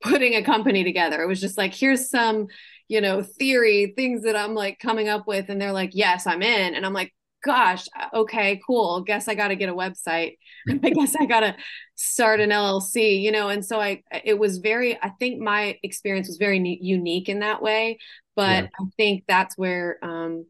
putting 0.03 0.35
a 0.35 0.43
company 0.43 0.85
together. 0.85 1.23
It 1.23 1.29
was 1.29 1.41
just 1.41 1.59
like, 1.59 1.75
here's 1.75 2.09
some, 2.11 2.49
you 2.89 3.01
know, 3.01 3.23
theory, 3.23 3.93
things 3.97 4.23
that 4.23 4.37
I'm 4.37 4.55
like 4.55 4.79
coming 4.79 5.09
up 5.09 5.27
with. 5.27 5.49
And 5.49 5.61
they're 5.61 5.73
like, 5.73 5.91
yes, 5.93 6.27
I'm 6.27 6.43
in. 6.43 6.75
And 6.75 6.85
I'm 6.85 6.93
like, 6.93 7.15
gosh, 7.45 7.87
uh, 7.99 8.19
okay, 8.21 8.61
cool. 8.67 9.03
Guess 9.03 9.29
I 9.29 9.35
got 9.35 9.49
to 9.49 9.57
get 9.57 9.69
a 9.69 9.75
website. 9.75 10.37
I 10.69 10.91
guess 10.91 11.15
I 11.19 11.27
got 11.27 11.41
to 11.41 11.57
start 11.95 12.41
an 12.41 12.51
LLC, 12.51 13.21
you 13.21 13.33
know? 13.33 13.49
And 13.49 13.65
so 13.65 13.81
I, 13.81 14.03
it 14.25 14.39
was 14.39 14.59
very, 14.59 15.01
I 15.03 15.11
think 15.19 15.41
my 15.41 15.79
experience 15.83 16.29
was 16.29 16.37
very 16.37 16.59
unique 16.81 17.29
in 17.29 17.41
that 17.41 17.63
way. 17.63 17.99
But 18.37 18.65
yeah. 18.65 18.69
I 18.81 18.85
think 18.97 19.25
that's 19.27 19.57
where, 19.57 19.99
um, 20.03 20.47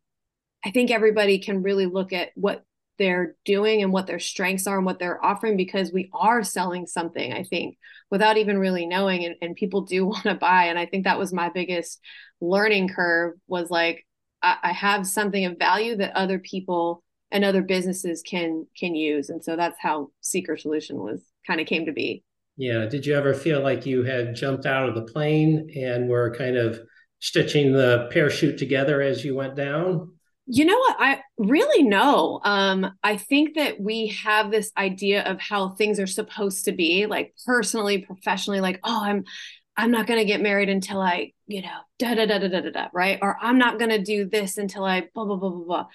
I 0.64 0.70
think 0.70 0.90
everybody 0.90 1.38
can 1.38 1.62
really 1.62 1.86
look 1.86 2.12
at 2.12 2.30
what 2.34 2.64
they're 3.00 3.34
doing 3.46 3.82
and 3.82 3.92
what 3.92 4.06
their 4.06 4.18
strengths 4.18 4.66
are 4.66 4.76
and 4.76 4.84
what 4.84 4.98
they're 4.98 5.24
offering 5.24 5.56
because 5.56 5.90
we 5.90 6.10
are 6.12 6.44
selling 6.44 6.86
something 6.86 7.32
i 7.32 7.42
think 7.42 7.78
without 8.10 8.36
even 8.36 8.58
really 8.58 8.86
knowing 8.86 9.24
and, 9.24 9.36
and 9.40 9.56
people 9.56 9.82
do 9.82 10.04
want 10.06 10.24
to 10.24 10.34
buy. 10.34 10.64
And 10.64 10.78
i 10.78 10.86
think 10.86 11.04
that 11.04 11.18
was 11.18 11.32
my 11.32 11.48
biggest 11.48 12.00
learning 12.40 12.88
curve 12.88 13.34
was 13.46 13.70
like 13.70 14.06
I, 14.42 14.56
I 14.62 14.72
have 14.72 15.06
something 15.06 15.44
of 15.44 15.58
value 15.58 15.96
that 15.96 16.16
other 16.16 16.38
people 16.38 17.02
and 17.30 17.44
other 17.44 17.62
businesses 17.62 18.22
can 18.22 18.66
can 18.76 18.94
use. 18.94 19.30
And 19.30 19.42
so 19.44 19.56
that's 19.56 19.78
how 19.80 20.10
seeker 20.20 20.56
solution 20.56 20.98
was 20.98 21.22
kind 21.46 21.60
of 21.60 21.66
came 21.66 21.86
to 21.86 21.92
be. 21.92 22.24
Yeah. 22.56 22.86
Did 22.86 23.06
you 23.06 23.14
ever 23.14 23.32
feel 23.32 23.62
like 23.62 23.86
you 23.86 24.02
had 24.02 24.34
jumped 24.34 24.66
out 24.66 24.88
of 24.88 24.94
the 24.94 25.10
plane 25.10 25.70
and 25.76 26.08
were 26.08 26.34
kind 26.34 26.56
of 26.56 26.80
stitching 27.20 27.72
the 27.72 28.08
parachute 28.12 28.58
together 28.58 29.00
as 29.00 29.24
you 29.24 29.34
went 29.34 29.54
down 29.54 30.12
you 30.52 30.64
know 30.64 30.76
what? 30.76 30.96
I 30.98 31.20
really 31.38 31.82
know 31.82 32.40
um 32.44 32.92
i 33.02 33.16
think 33.16 33.56
that 33.56 33.80
we 33.80 34.08
have 34.08 34.50
this 34.50 34.70
idea 34.76 35.22
of 35.24 35.40
how 35.40 35.70
things 35.70 35.98
are 35.98 36.06
supposed 36.06 36.66
to 36.66 36.72
be 36.72 37.06
like 37.06 37.34
personally 37.46 37.98
professionally 37.98 38.60
like 38.60 38.78
oh 38.84 39.00
i'm 39.02 39.24
i'm 39.76 39.90
not 39.90 40.06
going 40.06 40.18
to 40.18 40.26
get 40.26 40.42
married 40.42 40.68
until 40.68 41.00
i 41.00 41.32
you 41.46 41.62
know 41.62 41.78
da 41.98 42.14
da 42.14 42.26
da 42.26 42.38
da 42.38 42.48
da 42.48 42.70
da 42.70 42.88
right? 42.92 43.18
Or 43.22 43.36
i'm 43.40 43.58
not 43.58 43.78
going 43.78 43.90
to 43.90 44.02
do 44.02 44.28
this 44.28 44.58
until 44.58 44.84
i 44.84 45.08
blah 45.14 45.24
blah 45.24 45.36
blah 45.36 45.50
blah 45.50 45.64
blah. 45.64 45.86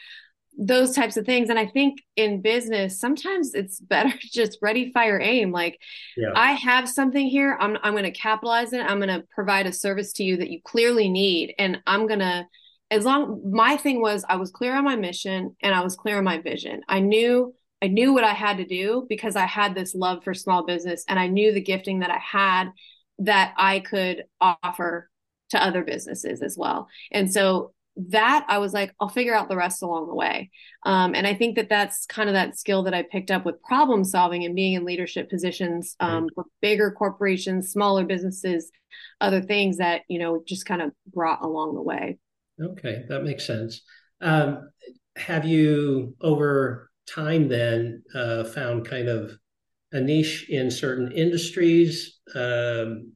Those 0.58 0.96
types 0.96 1.18
of 1.18 1.26
things. 1.26 1.50
And 1.50 1.60
i 1.60 1.66
think 1.66 2.00
in 2.16 2.42
business 2.42 3.00
sometimes 3.00 3.54
it's 3.54 3.80
better 3.94 4.14
just 4.22 4.58
ready 4.62 4.92
fire 4.92 5.20
aim. 5.20 5.52
Like 5.52 5.80
yeah. 6.18 6.32
i 6.36 6.54
have 6.54 6.90
something 6.90 7.28
here. 7.28 7.58
I'm, 7.60 7.78
I'm 7.84 7.94
going 7.94 8.04
to 8.04 8.12
capitalize 8.12 8.74
it. 8.74 8.82
I'm 8.82 9.00
going 9.00 9.10
to 9.20 9.26
provide 9.34 9.68
a 9.68 9.74
service 9.74 10.14
to 10.14 10.24
you 10.24 10.38
that 10.38 10.50
you 10.50 10.62
clearly 10.64 11.10
need. 11.10 11.54
And 11.58 11.82
i'm 11.86 12.08
going 12.08 12.20
to 12.20 12.48
as 12.92 13.04
long 13.04 13.42
my 13.52 13.78
thing 13.78 14.02
was 14.02 14.24
i 14.30 14.36
was 14.36 14.52
clear 14.52 14.76
on 14.76 14.84
my 14.84 14.96
mission 14.96 15.56
and 15.62 15.74
i 15.74 15.82
was 15.82 15.96
clear 15.96 16.18
on 16.18 16.24
my 16.24 16.40
vision 16.40 16.82
i 16.88 17.00
knew 17.00 17.54
i 17.82 17.88
knew 17.88 18.14
what 18.14 18.24
i 18.24 18.34
had 18.34 18.58
to 18.58 18.66
do 18.66 19.06
because 19.10 19.36
i 19.36 19.46
had 19.46 19.76
this 19.76 19.96
love 19.96 20.24
for 20.24 20.34
small 20.34 20.66
business 20.66 21.04
and 21.08 21.20
i 21.20 21.28
knew 21.28 21.52
the 21.54 21.62
gifting 21.62 22.00
that 22.00 22.12
i 22.12 22.20
had 22.20 22.70
that 23.20 23.54
i 23.58 23.80
could 23.80 24.24
offer 24.40 25.10
to 25.50 25.64
other 25.64 25.84
businesses 25.84 26.42
as 26.42 26.58
well 26.58 26.88
and 27.12 27.32
so 27.32 27.72
that 27.98 28.46
I 28.50 28.58
was 28.58 28.74
like, 28.74 28.94
I'll 29.00 29.10
figure 29.10 29.36
out 29.36 29.48
the 29.48 29.56
rest 29.56 29.82
along 29.82 30.08
the 30.08 30.16
way. 30.16 30.52
Um, 30.84 31.16
and 31.16 31.26
I 31.26 31.34
think 31.34 31.56
that 31.56 31.70
that's 31.70 32.06
kind 32.06 32.28
of 32.28 32.34
that 32.34 32.58
skill 32.58 32.84
that 32.84 32.94
I 32.94 33.04
picked 33.04 33.32
up 33.32 33.46
with 33.46 33.62
problem 33.64 34.04
solving 34.04 34.44
and 34.44 34.56
being 34.56 34.74
in 34.74 34.84
leadership 34.84 35.30
positions 35.30 35.96
um, 36.00 36.28
for 36.36 36.46
bigger 36.62 36.92
corporations, 36.92 37.72
smaller 37.72 38.04
businesses, 38.04 38.70
other 39.22 39.42
things 39.42 39.78
that, 39.78 40.02
you 40.10 40.20
know, 40.20 40.44
just 40.46 40.66
kind 40.66 40.82
of 40.82 40.92
brought 41.08 41.42
along 41.42 41.76
the 41.76 41.82
way. 41.82 42.18
Okay, 42.62 43.04
that 43.10 43.24
makes 43.24 43.46
sense. 43.46 43.82
Um, 44.22 44.70
have 45.18 45.46
you 45.46 46.16
over 46.22 46.90
time 47.08 47.48
then 47.48 48.04
uh, 48.14 48.44
found 48.44 48.88
kind 48.88 49.08
of 49.08 49.38
a 49.92 50.00
niche 50.00 50.50
in 50.50 50.72
certain 50.72 51.12
industries? 51.12 52.20
Um, 52.34 53.14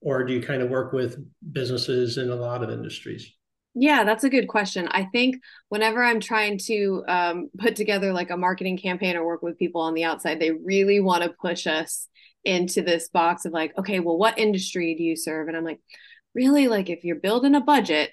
or 0.00 0.24
do 0.24 0.34
you 0.34 0.42
kind 0.42 0.62
of 0.62 0.70
work 0.70 0.92
with 0.92 1.18
businesses 1.52 2.18
in 2.18 2.30
a 2.30 2.36
lot 2.36 2.62
of 2.62 2.70
industries? 2.70 3.32
Yeah, 3.74 4.04
that's 4.04 4.22
a 4.22 4.30
good 4.30 4.46
question. 4.46 4.86
I 4.88 5.04
think 5.04 5.36
whenever 5.68 6.02
I'm 6.04 6.20
trying 6.20 6.58
to 6.66 7.04
um, 7.08 7.50
put 7.58 7.74
together 7.74 8.12
like 8.12 8.30
a 8.30 8.36
marketing 8.36 8.78
campaign 8.78 9.16
or 9.16 9.26
work 9.26 9.42
with 9.42 9.58
people 9.58 9.80
on 9.80 9.94
the 9.94 10.04
outside, 10.04 10.38
they 10.38 10.52
really 10.52 11.00
want 11.00 11.24
to 11.24 11.30
push 11.30 11.66
us 11.66 12.06
into 12.44 12.82
this 12.82 13.08
box 13.08 13.46
of 13.46 13.52
like, 13.52 13.76
okay, 13.76 13.98
well, 13.98 14.18
what 14.18 14.38
industry 14.38 14.94
do 14.94 15.02
you 15.02 15.16
serve? 15.16 15.48
And 15.48 15.56
I'm 15.56 15.64
like, 15.64 15.80
really, 16.34 16.68
like 16.68 16.88
if 16.88 17.02
you're 17.02 17.16
building 17.16 17.56
a 17.56 17.60
budget, 17.60 18.10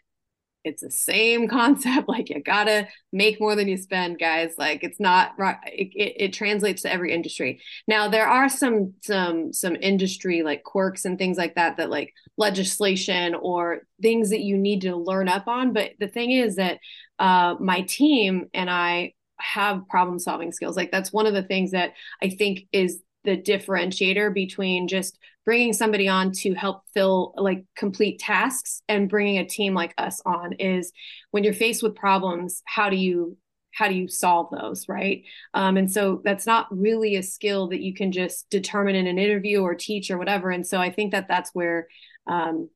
it's 0.63 0.82
the 0.82 0.91
same 0.91 1.48
concept 1.50 2.08
like 2.08 2.30
you 2.30 2.41
gotta 2.41 2.88
make 3.12 3.39
more 3.39 3.56
than 3.56 3.68
you 3.68 3.77
spend 3.77 4.20
guys 4.20 4.53
like 4.58 4.84
it's 4.84 5.00
not 5.00 5.34
it, 5.65 5.91
it, 5.96 6.15
it, 6.25 6.34
translates 6.34 6.84
to 6.84 6.91
every 6.91 7.13
industry. 7.13 7.62
Now 7.88 8.08
there 8.08 8.27
are 8.27 8.50
some 8.50 8.94
some 9.01 9.53
some 9.53 9.75
industry 9.75 10.44
like 10.44 10.63
quirks 10.63 11.06
and 11.06 11.18
things 11.18 11.38
like 11.38 11.56
that 11.56 11.77
that 11.77 11.89
like 11.89 12.13
legislation 12.38 13.36
or 13.36 13.82
things 14.01 14.30
that 14.30 14.41
you 14.41 14.58
need 14.58 14.82
to 14.82 14.96
learn 14.96 15.27
up 15.27 15.48
on 15.48 15.74
but 15.74 15.91
the 16.00 16.08
thing 16.08 16.32
is 16.32 16.56
that 16.56 16.80
uh, 17.20 17.56
my 17.60 17.82
team 17.82 18.50
and 18.53 18.70
i 18.70 19.13
have 19.41 19.88
problem 19.89 20.20
solving 20.20 20.51
skills. 20.51 20.77
Like 20.77 20.91
that's 20.91 21.12
one 21.12 21.25
of 21.25 21.34
the 21.34 21.44
things 21.44 21.72
that 21.72 21.94
i 22.22 22.30
think 22.30 22.68
is 22.72 23.01
the 23.24 23.38
differentiator 23.38 24.34
between 24.34 24.88
just 24.88 25.18
bringing 25.45 25.74
somebody 25.74 26.07
on 26.07 26.31
to 26.31 26.53
help 26.53 26.83
fill 26.93 27.33
like 27.36 27.65
complete 27.75 28.19
tasks 28.19 28.81
and 28.88 29.10
bringing 29.10 29.39
a 29.39 29.45
team 29.45 29.74
like 29.74 29.93
us 29.98 30.21
on 30.25 30.53
is 30.53 30.91
when 31.31 31.43
you're 31.43 31.53
faced 31.53 31.81
with 31.81 31.95
problems 31.95 32.62
how 32.65 32.89
do 32.89 32.95
you 32.95 33.38
how 33.74 33.88
do 33.88 33.95
you 33.95 34.07
solve 34.07 34.50
those 34.51 34.88
right? 34.88 35.24
Um, 35.53 35.77
and 35.77 35.91
so 35.91 36.21
that's 36.24 36.45
not 36.45 36.67
really 36.71 37.15
a 37.15 37.24
skill 37.24 37.69
that 37.69 37.81
you 37.81 37.93
can 37.93 38.12
just 38.12 38.50
determine 38.50 38.95
in 38.95 39.07
an 39.07 39.17
interview 39.17 39.62
or 39.62 39.75
teach 39.75 40.12
or 40.12 40.17
whatever. 40.17 40.50
And 40.51 40.67
so 40.67 40.79
i 40.79 40.91
think 40.91 41.12
that 41.12 41.27
that's 41.27 41.51
where 41.53 41.88
um, 42.27 42.69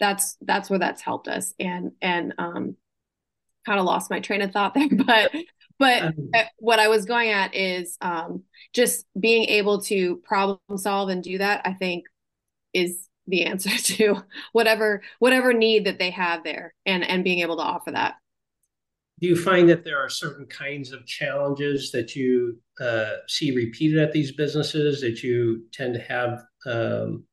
that's 0.00 0.36
that's 0.40 0.68
where 0.68 0.78
that's 0.78 1.02
helped 1.02 1.28
us. 1.28 1.54
And 1.60 1.92
and 2.00 2.34
um, 2.38 2.76
kind 3.64 3.78
of 3.78 3.86
lost 3.86 4.10
my 4.10 4.20
train 4.20 4.42
of 4.42 4.52
thought 4.52 4.74
there 4.74 4.88
but 5.06 5.32
but 5.78 6.02
um, 6.02 6.30
what 6.58 6.78
I 6.78 6.88
was 6.88 7.04
going 7.04 7.30
at 7.30 7.54
is 7.54 7.96
um, 8.00 8.42
just 8.72 9.06
being 9.18 9.44
able 9.44 9.82
to 9.82 10.16
problem 10.24 10.58
solve 10.76 11.08
and 11.08 11.22
do 11.22 11.38
that. 11.38 11.62
I 11.64 11.74
think 11.74 12.04
is 12.72 13.08
the 13.26 13.44
answer 13.44 13.70
to 13.96 14.22
whatever 14.52 15.02
whatever 15.18 15.52
need 15.52 15.86
that 15.86 15.98
they 15.98 16.10
have 16.10 16.44
there, 16.44 16.74
and 16.86 17.04
and 17.04 17.24
being 17.24 17.40
able 17.40 17.56
to 17.56 17.62
offer 17.62 17.90
that. 17.92 18.14
Do 19.20 19.28
you 19.28 19.36
find 19.36 19.68
that 19.68 19.84
there 19.84 19.98
are 19.98 20.08
certain 20.08 20.46
kinds 20.46 20.90
of 20.90 21.06
challenges 21.06 21.92
that 21.92 22.16
you 22.16 22.58
uh, 22.80 23.12
see 23.28 23.54
repeated 23.54 24.00
at 24.00 24.12
these 24.12 24.32
businesses 24.32 25.00
that 25.00 25.22
you 25.22 25.64
tend 25.72 25.94
to 25.94 26.00
have? 26.00 26.42
Um, 26.66 27.24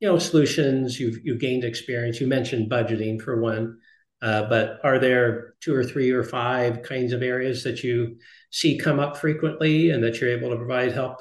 you 0.00 0.08
know, 0.08 0.18
solutions. 0.18 0.98
You've 0.98 1.18
you've 1.24 1.40
gained 1.40 1.64
experience. 1.64 2.20
You 2.20 2.26
mentioned 2.26 2.70
budgeting 2.70 3.20
for 3.20 3.40
one. 3.40 3.78
Uh, 4.22 4.42
but 4.48 4.80
are 4.84 4.98
there 4.98 5.54
two 5.60 5.74
or 5.74 5.82
three 5.82 6.10
or 6.10 6.22
five 6.22 6.82
kinds 6.82 7.12
of 7.12 7.22
areas 7.22 7.64
that 7.64 7.82
you 7.82 8.16
see 8.50 8.76
come 8.76 9.00
up 9.00 9.16
frequently 9.16 9.90
and 9.90 10.02
that 10.04 10.20
you're 10.20 10.36
able 10.36 10.50
to 10.50 10.56
provide 10.56 10.92
help 10.92 11.20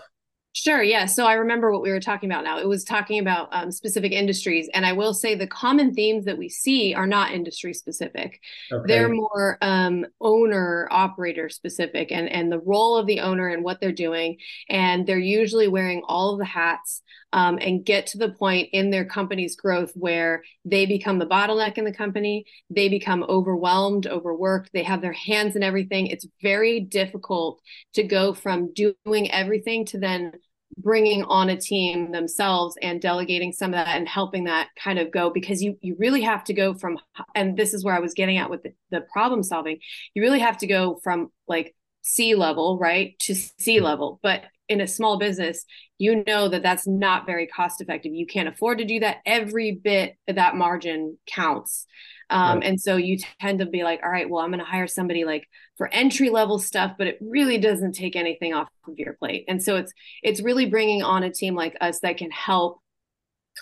Sure. 0.54 0.82
Yeah. 0.82 1.06
So 1.06 1.26
I 1.28 1.34
remember 1.34 1.72
what 1.72 1.84
we 1.84 1.92
were 1.92 2.00
talking 2.00 2.30
about 2.30 2.44
now. 2.44 2.58
It 2.58 2.68
was 2.68 2.84
talking 2.84 3.20
about 3.20 3.50
um, 3.52 3.72
specific 3.72 4.12
industries. 4.12 4.68
And 4.74 4.84
I 4.84 4.94
will 4.94 5.14
say 5.14 5.36
the 5.36 5.46
common 5.46 5.94
themes 5.94 6.26
that 6.26 6.40
we 6.40 6.50
see 6.50 6.94
are 6.96 7.06
not 7.06 7.32
industry 7.32 7.74
specific. 7.74 8.42
Okay. 8.72 8.84
They're 8.88 9.10
more 9.10 9.60
um, 9.62 10.08
owner 10.20 10.88
operator 10.92 11.50
specific 11.50 12.12
and, 12.12 12.28
and 12.28 12.52
the 12.52 12.60
role 12.60 12.98
of 12.98 13.06
the 13.06 13.20
owner 13.20 13.48
and 13.48 13.64
what 13.64 13.80
they're 13.80 13.92
doing. 13.92 14.38
And 14.70 15.06
they're 15.06 15.20
usually 15.20 15.68
wearing 15.68 16.02
all 16.08 16.34
of 16.34 16.40
the 16.40 16.46
hats 16.46 17.04
um, 17.32 17.60
and 17.62 17.86
get 17.86 18.08
to 18.08 18.18
the 18.18 18.30
point 18.30 18.70
in 18.74 18.90
their 18.90 19.06
company's 19.06 19.56
growth 19.56 19.92
where 19.94 20.42
they 20.66 20.88
become 20.88 21.20
the 21.20 21.28
bottleneck 21.28 21.78
in 21.78 21.86
the 21.86 21.94
company. 21.94 22.46
They 22.72 22.90
become 22.90 23.24
overwhelmed, 23.30 24.08
overworked. 24.08 24.72
They 24.74 24.84
have 24.84 25.02
their 25.02 25.14
hands 25.14 25.56
in 25.56 25.64
everything. 25.64 26.08
It's 26.08 26.26
very 26.42 26.80
difficult 26.80 27.62
to 27.94 28.04
go 28.04 28.34
from 28.34 28.74
doing 28.74 29.32
everything 29.32 29.86
to 29.86 30.00
then 30.00 30.34
bringing 30.78 31.24
on 31.24 31.50
a 31.50 31.58
team 31.58 32.12
themselves 32.12 32.76
and 32.82 33.02
delegating 33.02 33.52
some 33.52 33.72
of 33.72 33.86
that 33.86 33.96
and 33.96 34.08
helping 34.08 34.46
that 34.46 34.70
kind 34.82 35.00
of 35.00 35.12
go 35.12 35.30
because 35.30 35.62
you 35.62 35.78
you 35.82 35.96
really 36.00 36.22
have 36.22 36.44
to 36.44 36.54
go 36.54 36.74
from 36.74 36.98
and 37.36 37.58
this 37.58 37.74
is 37.74 37.84
where 37.84 37.96
I 37.96 38.00
was 38.00 38.14
getting 38.14 38.38
at 38.38 38.50
with 38.50 38.64
the, 38.64 38.74
the 38.92 39.02
problem 39.02 39.44
solving. 39.44 39.80
You 40.14 40.22
really 40.22 40.40
have 40.40 40.58
to 40.60 40.68
go 40.68 41.00
from 41.04 41.32
like 41.48 41.76
C 42.02 42.36
level 42.36 42.78
right 42.78 43.18
to 43.20 43.36
C 43.36 43.80
level. 43.80 44.20
But 44.24 44.44
in 44.68 44.82
a 44.82 44.88
small 44.88 45.18
business 45.18 45.66
you 45.98 46.24
know 46.28 46.48
that 46.48 46.62
that's 46.62 46.88
not 46.88 47.26
very 47.26 47.48
cost 47.48 47.82
effective 47.82 48.14
you 48.14 48.28
can't 48.28 48.48
afford 48.48 48.78
to 48.78 48.86
do 48.86 49.00
that. 49.00 49.18
Every 49.26 49.72
bit 49.72 50.16
of 50.28 50.36
that 50.36 50.56
margin 50.56 51.18
counts. 51.28 51.86
Um, 52.32 52.60
right. 52.60 52.68
and 52.68 52.80
so 52.80 52.96
you 52.96 53.18
tend 53.42 53.58
to 53.58 53.66
be 53.66 53.84
like 53.84 54.02
all 54.04 54.12
right 54.12 54.30
well 54.30 54.44
i'm 54.44 54.52
going 54.52 54.60
to 54.60 54.66
hire 54.66 54.86
somebody 54.86 55.26
like 55.26 55.48
for 55.78 55.88
entry 55.92 56.30
level 56.30 56.60
stuff 56.60 56.92
but 56.96 57.08
it 57.08 57.18
really 57.20 57.58
doesn't 57.58 57.94
take 57.94 58.16
anything 58.16 58.54
off 58.54 58.68
of 58.90 58.98
your 58.98 59.14
plate. 59.14 59.46
And 59.48 59.64
so 59.64 59.78
it's 59.78 59.94
it's 60.24 60.42
really 60.42 60.66
bringing 60.66 61.04
on 61.04 61.24
a 61.24 61.32
team 61.32 61.56
like 61.56 61.78
us 61.82 62.00
that 62.02 62.18
can 62.18 62.32
help 62.32 62.80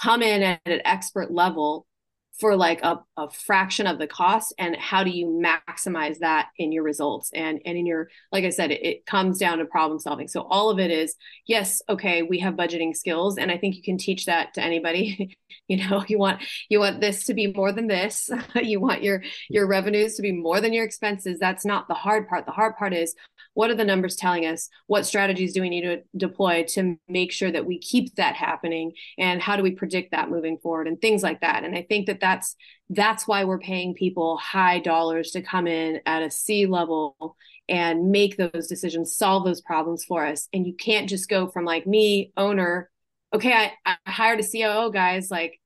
come 0.02 0.22
in 0.22 0.44
at 0.44 0.62
an 0.66 0.82
expert 0.86 1.32
level 1.32 1.86
for 2.40 2.56
like 2.56 2.82
a, 2.84 3.00
a 3.18 3.30
fraction 3.30 3.88
of 3.88 3.98
the 3.98 4.08
cost 4.08 4.54
and 4.60 4.76
how 4.76 5.04
do 5.04 5.10
you 5.10 5.26
maximize 5.26 6.20
that 6.20 6.50
in 6.58 6.72
your 6.72 6.84
results? 6.84 7.32
And 7.34 7.60
and 7.66 7.78
in 7.78 7.86
your 7.86 8.10
like 8.32 8.44
i 8.44 8.50
said 8.50 8.72
it, 8.72 8.86
it, 8.86 9.06
comes 9.06 9.38
down 9.38 9.58
to 9.60 9.66
problem 9.66 10.00
solving. 10.00 10.28
So 10.28 10.42
all 10.42 10.70
of 10.70 10.80
it 10.80 10.92
is 10.92 11.16
yes 11.46 11.82
okay 11.90 12.22
we 12.22 12.40
have 12.40 12.56
budgeting 12.56 12.96
skills 12.96 13.38
and 13.38 13.52
i 13.52 13.58
think 13.58 13.76
you 13.76 13.82
can 13.82 13.98
teach 13.98 14.26
that 14.26 14.54
to 14.56 14.62
anybody. 14.62 15.36
You 15.70 15.90
know 15.90 16.06
you 16.08 16.18
want 16.18 16.42
you 16.70 16.80
want 16.80 17.02
this 17.02 17.26
to 17.26 17.34
be 17.34 17.48
more 17.52 17.74
than 17.74 17.88
this. 17.88 18.30
You 18.56 18.80
want 18.80 19.04
your 19.04 19.22
your 19.50 19.68
revenues 19.68 20.16
to 20.16 20.22
be 20.22 20.32
more 20.32 20.62
than 20.62 20.72
your 20.72 20.86
expenses. 20.86 21.40
That's 21.40 21.66
not 21.66 21.88
the 21.88 21.94
hard 21.94 22.28
part. 22.30 22.46
The 22.46 22.54
hard 22.54 22.78
part 22.78 22.94
is 22.94 23.14
what 23.58 23.72
are 23.72 23.76
the 23.76 23.84
numbers 23.84 24.16
telling 24.16 24.46
us? 24.46 24.70
What 24.86 25.08
strategies 25.08 25.52
do 25.52 25.62
we 25.62 25.70
need 25.70 25.82
to 25.82 26.04
deploy 26.16 26.64
to 26.70 26.96
make 27.08 27.32
sure 27.32 27.52
that 27.52 27.66
we 27.66 27.80
keep 27.80 28.14
that 28.16 28.36
happening? 28.36 28.92
And 29.18 29.42
how 29.42 29.56
do 29.56 29.64
we 29.64 29.72
predict 29.72 30.12
that 30.12 30.30
moving 30.30 30.60
forward? 30.60 30.88
And 30.88 31.02
things 31.02 31.24
like 31.24 31.42
that. 31.42 31.64
And 31.64 31.76
i 31.76 31.82
think 31.82 32.06
that 32.06 32.20
that's 32.28 32.56
that's 32.90 33.28
why 33.28 33.44
we're 33.46 33.60
paying 33.60 33.94
people 33.94 34.38
high 34.38 34.80
dollars 34.80 35.32
to 35.32 35.42
come 35.42 35.68
in 35.68 36.02
at 36.06 36.24
a 36.24 36.30
c 36.32 36.66
level 36.66 37.38
and 37.70 38.12
make 38.12 38.38
those 38.38 38.68
decisions 38.68 39.16
solve 39.16 39.44
those 39.46 39.62
problems 39.62 40.06
for 40.06 40.26
us. 40.26 40.48
And 40.54 40.66
you 40.66 40.74
can't 40.74 41.10
just 41.10 41.28
go 41.30 41.48
from 41.48 41.66
like 41.66 41.86
me 41.88 42.32
owner 42.38 42.90
okay 43.34 43.52
i, 43.52 43.72
I 43.86 44.12
hired 44.12 44.40
a 44.40 44.44
coo 44.44 44.92
guys 44.92 45.30
like 45.30 45.60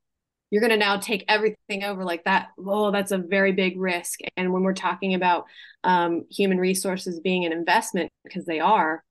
you're 0.50 0.62
going 0.62 0.72
to 0.72 0.78
now 0.78 0.98
take 0.98 1.24
everything 1.28 1.84
over 1.84 2.04
like 2.04 2.24
that 2.26 2.50
oh 2.58 2.92
that's 2.92 3.12
a 3.12 3.18
very 3.18 3.54
big 3.54 3.80
risk. 3.80 4.20
And 4.36 4.52
when 4.52 4.64
we're 4.64 4.74
talking 4.74 5.14
about 5.14 5.46
um, 5.84 6.26
human 6.30 6.58
resources 6.58 7.20
being 7.20 7.46
an 7.46 7.52
investment 7.52 8.12
because 8.24 8.46
they 8.46 8.60
are 8.60 9.04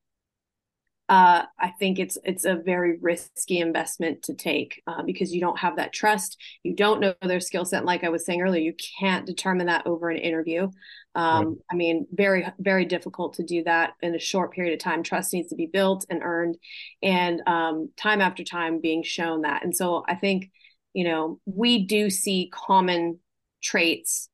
uh, 1.11 1.45
I 1.59 1.71
think 1.71 1.99
it's 1.99 2.17
it's 2.23 2.45
a 2.45 2.55
very 2.55 2.97
risky 3.01 3.59
investment 3.59 4.23
to 4.23 4.35
take 4.35 4.81
uh, 4.87 5.03
because 5.03 5.35
you 5.35 5.41
don't 5.41 5.59
have 5.59 5.75
that 5.75 5.93
trust. 5.93 6.41
You 6.63 6.77
don't 6.77 7.01
know 7.01 7.15
their 7.21 7.41
skill 7.41 7.65
set. 7.65 7.85
Like 7.85 8.05
I 8.05 8.11
was 8.11 8.25
saying 8.25 8.41
earlier, 8.41 8.63
you 8.63 8.75
can't 9.01 9.27
determine 9.27 9.67
that 9.67 9.89
over 9.89 10.09
an 10.09 10.19
interview. 10.19 10.69
Um, 11.17 11.47
right. 11.47 11.57
I 11.73 11.75
mean, 11.75 12.07
very 12.13 12.47
very 12.61 12.85
difficult 12.85 13.35
to 13.35 13.43
do 13.43 13.65
that 13.65 13.95
in 14.03 14.15
a 14.15 14.21
short 14.21 14.53
period 14.53 14.73
of 14.73 14.79
time. 14.79 15.03
Trust 15.03 15.33
needs 15.33 15.49
to 15.49 15.57
be 15.57 15.67
built 15.67 16.07
and 16.09 16.23
earned, 16.23 16.57
and 17.03 17.43
um, 17.45 17.91
time 17.97 18.21
after 18.21 18.45
time 18.45 18.81
being 18.81 19.03
shown 19.03 19.43
that. 19.43 19.65
And 19.65 19.77
so 19.77 20.05
I 20.07 20.15
think 20.15 20.49
you 20.93 21.03
know 21.03 21.41
we 21.45 21.87
do 21.87 22.09
see 22.09 22.53
common 22.55 23.19
traits, 23.61 24.29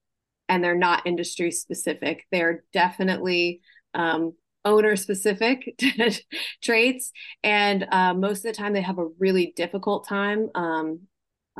and 0.47 0.62
they're 0.62 0.75
not 0.75 1.06
industry 1.06 1.52
specific. 1.52 2.26
They're 2.30 2.64
definitely 2.75 3.62
um, 3.95 4.35
owner 4.66 4.96
specific 4.96 5.80
traits 6.62 7.12
and 7.42 7.87
uh, 7.90 8.12
most 8.12 8.38
of 8.38 8.52
the 8.52 8.52
time 8.52 8.73
they 8.73 8.82
have 8.82 8.99
a 8.99 9.06
really 9.18 9.52
difficult 9.56 10.06
time 10.06 10.50
um, 10.54 11.00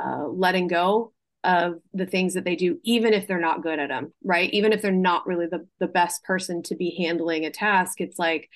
uh, 0.03 0.27
letting 0.27 0.67
go 0.67 1.13
of 1.43 1.75
the 1.93 2.05
things 2.05 2.33
that 2.33 2.43
they 2.43 2.55
do 2.55 2.79
even 2.83 3.13
if 3.13 3.25
they're 3.25 3.39
not 3.39 3.63
good 3.63 3.79
at 3.79 3.89
them 3.89 4.13
right? 4.23 4.51
Even 4.51 4.73
if 4.73 4.81
they're 4.81 4.91
not 4.91 5.25
really 5.25 5.47
the, 5.47 5.65
the 5.79 5.87
best 5.87 6.23
person 6.23 6.61
to 6.63 6.75
be 6.75 6.95
handling 6.99 7.45
a 7.45 7.51
task 7.51 8.01
it's 8.01 8.19
like 8.19 8.49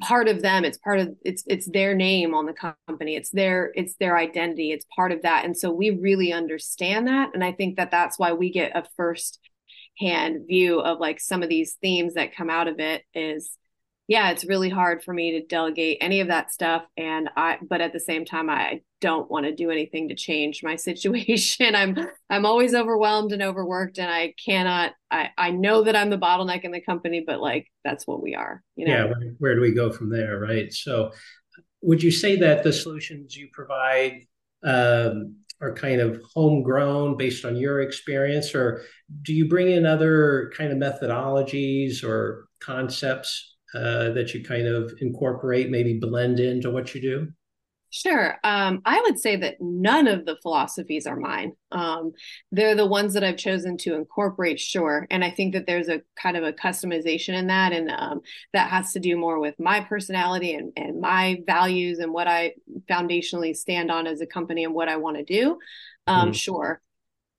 part 0.00 0.28
of 0.28 0.42
them 0.42 0.64
it's 0.64 0.78
part 0.78 1.00
of 1.00 1.14
it's 1.24 1.42
it's 1.46 1.66
their 1.70 1.94
name 1.94 2.34
on 2.34 2.44
the 2.44 2.52
company 2.52 3.16
it's 3.16 3.30
their 3.30 3.72
it's 3.74 3.94
their 3.96 4.18
identity 4.18 4.70
it's 4.70 4.84
part 4.94 5.12
of 5.12 5.22
that 5.22 5.44
and 5.46 5.56
so 5.56 5.70
we 5.70 5.90
really 5.90 6.30
understand 6.30 7.08
that 7.08 7.30
and 7.32 7.42
i 7.42 7.50
think 7.50 7.76
that 7.76 7.90
that's 7.90 8.18
why 8.18 8.32
we 8.32 8.52
get 8.52 8.76
a 8.76 8.84
first 8.96 9.40
hand 9.98 10.46
view 10.46 10.80
of 10.80 10.98
like 11.00 11.20
some 11.20 11.42
of 11.42 11.48
these 11.48 11.76
themes 11.80 12.14
that 12.14 12.34
come 12.34 12.50
out 12.50 12.68
of 12.68 12.78
it 12.78 13.02
is 13.14 13.50
yeah 14.06 14.30
it's 14.30 14.44
really 14.44 14.68
hard 14.68 15.02
for 15.02 15.12
me 15.12 15.32
to 15.32 15.46
delegate 15.46 15.98
any 16.00 16.20
of 16.20 16.28
that 16.28 16.52
stuff. 16.52 16.82
And 16.96 17.28
i 17.36 17.58
but 17.68 17.80
at 17.80 17.92
the 17.92 18.00
same 18.00 18.24
time 18.24 18.48
i 18.48 18.80
don't 19.00 19.30
want 19.30 19.46
to 19.46 19.54
do 19.54 19.70
anything 19.70 20.08
to 20.08 20.14
change 20.14 20.62
my 20.62 20.76
situation. 20.88 21.74
I'm 21.74 21.96
i'm 22.30 22.46
always 22.46 22.74
overwhelmed 22.74 23.32
and 23.32 23.42
overworked 23.42 23.98
and 23.98 24.10
i 24.10 24.34
cannot 24.44 24.92
i 25.10 25.30
i 25.36 25.50
know 25.50 25.82
that 25.82 25.96
i'm 25.96 26.10
the 26.10 26.18
bottleneck 26.18 26.64
in 26.64 26.72
the 26.72 26.80
company 26.80 27.22
but 27.26 27.40
like 27.40 27.66
that's 27.84 28.06
what 28.06 28.22
we 28.22 28.34
are 28.34 28.62
you 28.76 28.86
know? 28.86 28.94
Yeah 28.94 29.04
where, 29.04 29.34
where 29.38 29.54
do 29.54 29.60
we 29.60 29.72
go 29.72 29.92
from 29.92 30.10
there 30.10 30.38
right? 30.38 30.72
So 30.72 31.12
would 31.80 32.02
you 32.02 32.10
say 32.10 32.36
that 32.36 32.64
the 32.64 32.72
solutions 32.72 33.36
you 33.36 33.48
provide 33.52 34.26
um, 34.64 35.36
are 35.60 35.74
kind 35.74 36.00
of 36.00 36.20
homegrown 36.34 37.16
based 37.16 37.44
on 37.44 37.56
your 37.56 37.80
experience, 37.80 38.54
or 38.54 38.82
do 39.22 39.32
you 39.34 39.48
bring 39.48 39.70
in 39.70 39.86
other 39.86 40.52
kind 40.56 40.72
of 40.72 40.78
methodologies 40.78 42.04
or 42.04 42.48
concepts 42.60 43.56
uh, 43.74 44.10
that 44.10 44.32
you 44.34 44.44
kind 44.44 44.66
of 44.66 44.92
incorporate, 45.00 45.70
maybe 45.70 45.98
blend 45.98 46.40
into 46.40 46.70
what 46.70 46.94
you 46.94 47.00
do? 47.00 47.28
Sure. 47.90 48.36
Um, 48.44 48.82
I 48.84 49.00
would 49.00 49.18
say 49.18 49.36
that 49.36 49.56
none 49.60 50.08
of 50.08 50.26
the 50.26 50.36
philosophies 50.42 51.06
are 51.06 51.16
mine. 51.16 51.52
Um, 51.72 52.12
they're 52.52 52.74
the 52.74 52.86
ones 52.86 53.14
that 53.14 53.24
I've 53.24 53.38
chosen 53.38 53.78
to 53.78 53.94
incorporate, 53.94 54.60
sure. 54.60 55.06
And 55.10 55.24
I 55.24 55.30
think 55.30 55.54
that 55.54 55.66
there's 55.66 55.88
a 55.88 56.02
kind 56.20 56.36
of 56.36 56.44
a 56.44 56.52
customization 56.52 57.34
in 57.34 57.46
that. 57.46 57.72
And 57.72 57.90
um, 57.90 58.20
that 58.52 58.68
has 58.70 58.92
to 58.92 59.00
do 59.00 59.16
more 59.16 59.40
with 59.40 59.58
my 59.58 59.80
personality 59.80 60.54
and, 60.54 60.72
and 60.76 61.00
my 61.00 61.42
values 61.46 61.98
and 61.98 62.12
what 62.12 62.28
I 62.28 62.54
foundationally 62.90 63.56
stand 63.56 63.90
on 63.90 64.06
as 64.06 64.20
a 64.20 64.26
company 64.26 64.64
and 64.64 64.74
what 64.74 64.88
I 64.88 64.96
want 64.96 65.16
to 65.16 65.24
do. 65.24 65.58
Um, 66.06 66.26
mm-hmm. 66.28 66.32
Sure 66.32 66.82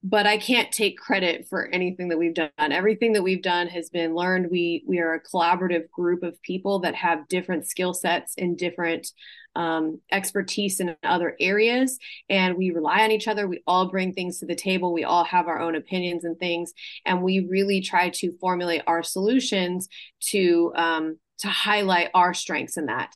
but 0.02 0.26
I 0.26 0.38
can't 0.38 0.72
take 0.72 0.98
credit 0.98 1.48
for 1.50 1.68
anything 1.68 2.10
that 2.10 2.18
we've 2.18 2.34
done. 2.34 2.50
Everything 2.58 3.14
that 3.14 3.24
we've 3.24 3.42
done 3.42 3.68
has 3.68 3.90
been 3.90 4.16
learned. 4.16 4.50
We 4.50 4.84
we 4.88 5.00
are 5.00 5.14
a 5.14 5.24
collaborative 5.24 5.90
group 5.92 6.24
of 6.24 6.42
people 6.42 6.80
that 6.80 6.96
have 6.96 7.28
different 7.28 7.68
skill 7.68 7.94
sets 7.94 8.34
and 8.38 8.58
different 8.58 9.08
um, 9.56 10.00
expertise 10.12 10.80
in 10.80 10.96
other 11.04 11.36
areas, 11.42 12.00
and 12.30 12.56
we 12.56 12.72
rely 12.72 13.04
on 13.04 13.12
each 13.12 13.28
other. 13.28 13.46
We 13.48 13.62
all 13.68 13.90
bring 13.90 14.14
things 14.14 14.40
to 14.40 14.46
the 14.46 14.56
table. 14.56 14.94
We 14.94 15.04
all 15.04 15.26
have 15.26 15.48
our 15.48 15.60
own 15.60 15.76
opinions 15.76 16.24
and 16.24 16.40
things, 16.40 16.72
and 17.06 17.22
we 17.22 17.42
really 17.42 17.82
try 17.82 18.10
to 18.10 18.32
formulate 18.40 18.84
our 18.88 19.04
solutions 19.04 19.90
to 20.28 20.72
um, 20.76 21.20
to 21.40 21.50
highlight 21.50 22.10
our 22.14 22.34
strengths 22.34 22.78
in 22.78 22.86
that. 22.86 23.14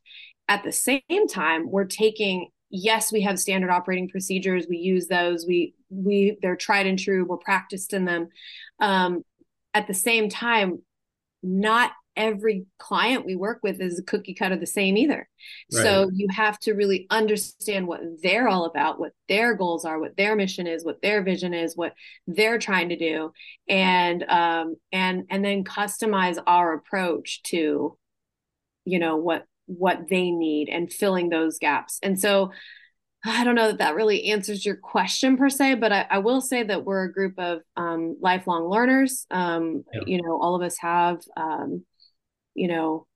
At 0.50 0.64
the 0.64 0.74
same 0.74 1.28
time, 1.30 1.72
we're 1.72 1.86
taking 1.86 2.50
yes 2.74 3.12
we 3.12 3.22
have 3.22 3.40
standard 3.40 3.70
operating 3.70 4.10
procedures. 4.10 4.66
We 4.68 4.78
use 4.78 5.08
those. 5.08 5.46
We 5.48 5.76
we 5.90 6.38
they're 6.42 6.58
tried 6.58 6.88
and 6.88 7.00
true. 7.00 7.24
We're 7.24 7.38
practiced 7.38 7.94
in 7.94 8.04
them. 8.04 8.30
Um, 8.80 9.24
at 9.74 9.88
the 9.88 9.94
same 9.94 10.28
time 10.28 10.82
not 11.42 11.92
every 12.16 12.66
client 12.78 13.26
we 13.26 13.36
work 13.36 13.60
with 13.64 13.82
is 13.82 14.00
a 14.00 14.04
cookie 14.04 14.36
cutter 14.36 14.56
the 14.56 14.68
same 14.68 14.96
either. 14.98 15.28
Right. 15.74 15.84
so 15.84 16.10
you 16.14 16.28
have 16.30 16.60
to 16.60 16.74
really 16.74 17.08
understand 17.10 17.88
what 17.88 18.02
they're 18.22 18.48
all 18.48 18.66
about 18.66 19.00
what 19.00 19.14
their 19.28 19.56
goals 19.56 19.84
are 19.84 20.00
what 20.00 20.16
their 20.16 20.36
mission 20.36 20.68
is 20.68 20.86
what 20.86 21.02
their 21.02 21.24
vision 21.24 21.54
is 21.54 21.76
what 21.76 21.94
they're 22.28 22.60
trying 22.60 22.90
to 22.90 22.96
do 22.96 23.32
and 23.68 24.24
um 24.30 24.76
and 24.92 25.24
and 25.30 25.44
then 25.44 25.64
customize 25.64 26.38
our 26.46 26.74
approach 26.74 27.42
to 27.44 27.98
you 28.86 29.00
know 29.00 29.18
what 29.18 29.46
what 29.66 30.10
they 30.10 30.32
need 30.32 30.70
and 30.70 30.92
filling 30.92 31.30
those 31.30 31.60
gaps. 31.60 32.00
And 32.04 32.20
so 32.20 32.52
I 33.26 33.44
don't 33.44 33.56
know 33.56 33.68
that 33.68 33.78
that 33.78 33.96
really 33.96 34.26
answers 34.32 34.66
your 34.66 34.76
question 34.76 35.38
per 35.38 35.50
se, 35.50 35.76
but 35.76 35.94
I, 35.94 36.06
I 36.10 36.18
will 36.18 36.42
say 36.42 36.64
that 36.64 36.84
we're 36.84 37.06
a 37.06 37.14
group 37.14 37.36
of 37.38 37.62
um, 37.78 38.18
lifelong 38.20 38.70
learners. 38.70 39.26
Um, 39.32 39.86
yeah. 39.94 40.02
You 40.06 40.22
know, 40.22 40.40
all 40.42 40.56
of 40.56 40.62
us 40.62 40.78
have, 40.80 41.22
um, 41.38 41.86
you 42.54 42.68
know, 42.68 43.08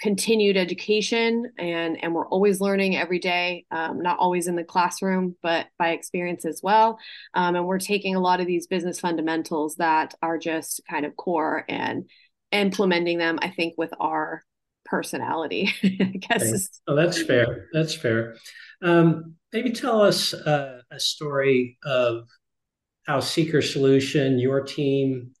continued 0.00 0.56
education 0.56 1.52
and 1.56 2.02
and 2.02 2.12
we're 2.14 2.28
always 2.28 2.60
learning 2.60 2.96
every 2.96 3.20
day 3.20 3.64
um, 3.70 4.02
not 4.02 4.18
always 4.18 4.48
in 4.48 4.56
the 4.56 4.64
classroom 4.64 5.36
but 5.40 5.68
by 5.78 5.90
experience 5.90 6.44
as 6.44 6.60
well 6.62 6.98
um, 7.34 7.54
and 7.54 7.64
we're 7.64 7.78
taking 7.78 8.16
a 8.16 8.20
lot 8.20 8.40
of 8.40 8.46
these 8.46 8.66
business 8.66 8.98
fundamentals 8.98 9.76
that 9.76 10.12
are 10.20 10.36
just 10.36 10.82
kind 10.90 11.06
of 11.06 11.16
core 11.16 11.64
and 11.68 12.10
implementing 12.50 13.18
them 13.18 13.38
i 13.40 13.48
think 13.48 13.72
with 13.78 13.92
our 14.00 14.42
personality. 14.84 15.72
I 15.82 16.18
guess. 16.18 16.80
Oh, 16.86 16.94
that's 16.94 17.22
fair. 17.22 17.68
That's 17.72 17.94
fair. 17.94 18.36
Um, 18.82 19.36
maybe 19.52 19.72
tell 19.72 20.02
us 20.02 20.34
uh, 20.34 20.80
a 20.90 21.00
story 21.00 21.78
of 21.84 22.28
how 23.06 23.20
Seeker 23.20 23.62
Solution, 23.62 24.38
your 24.38 24.62
team, 24.62 25.32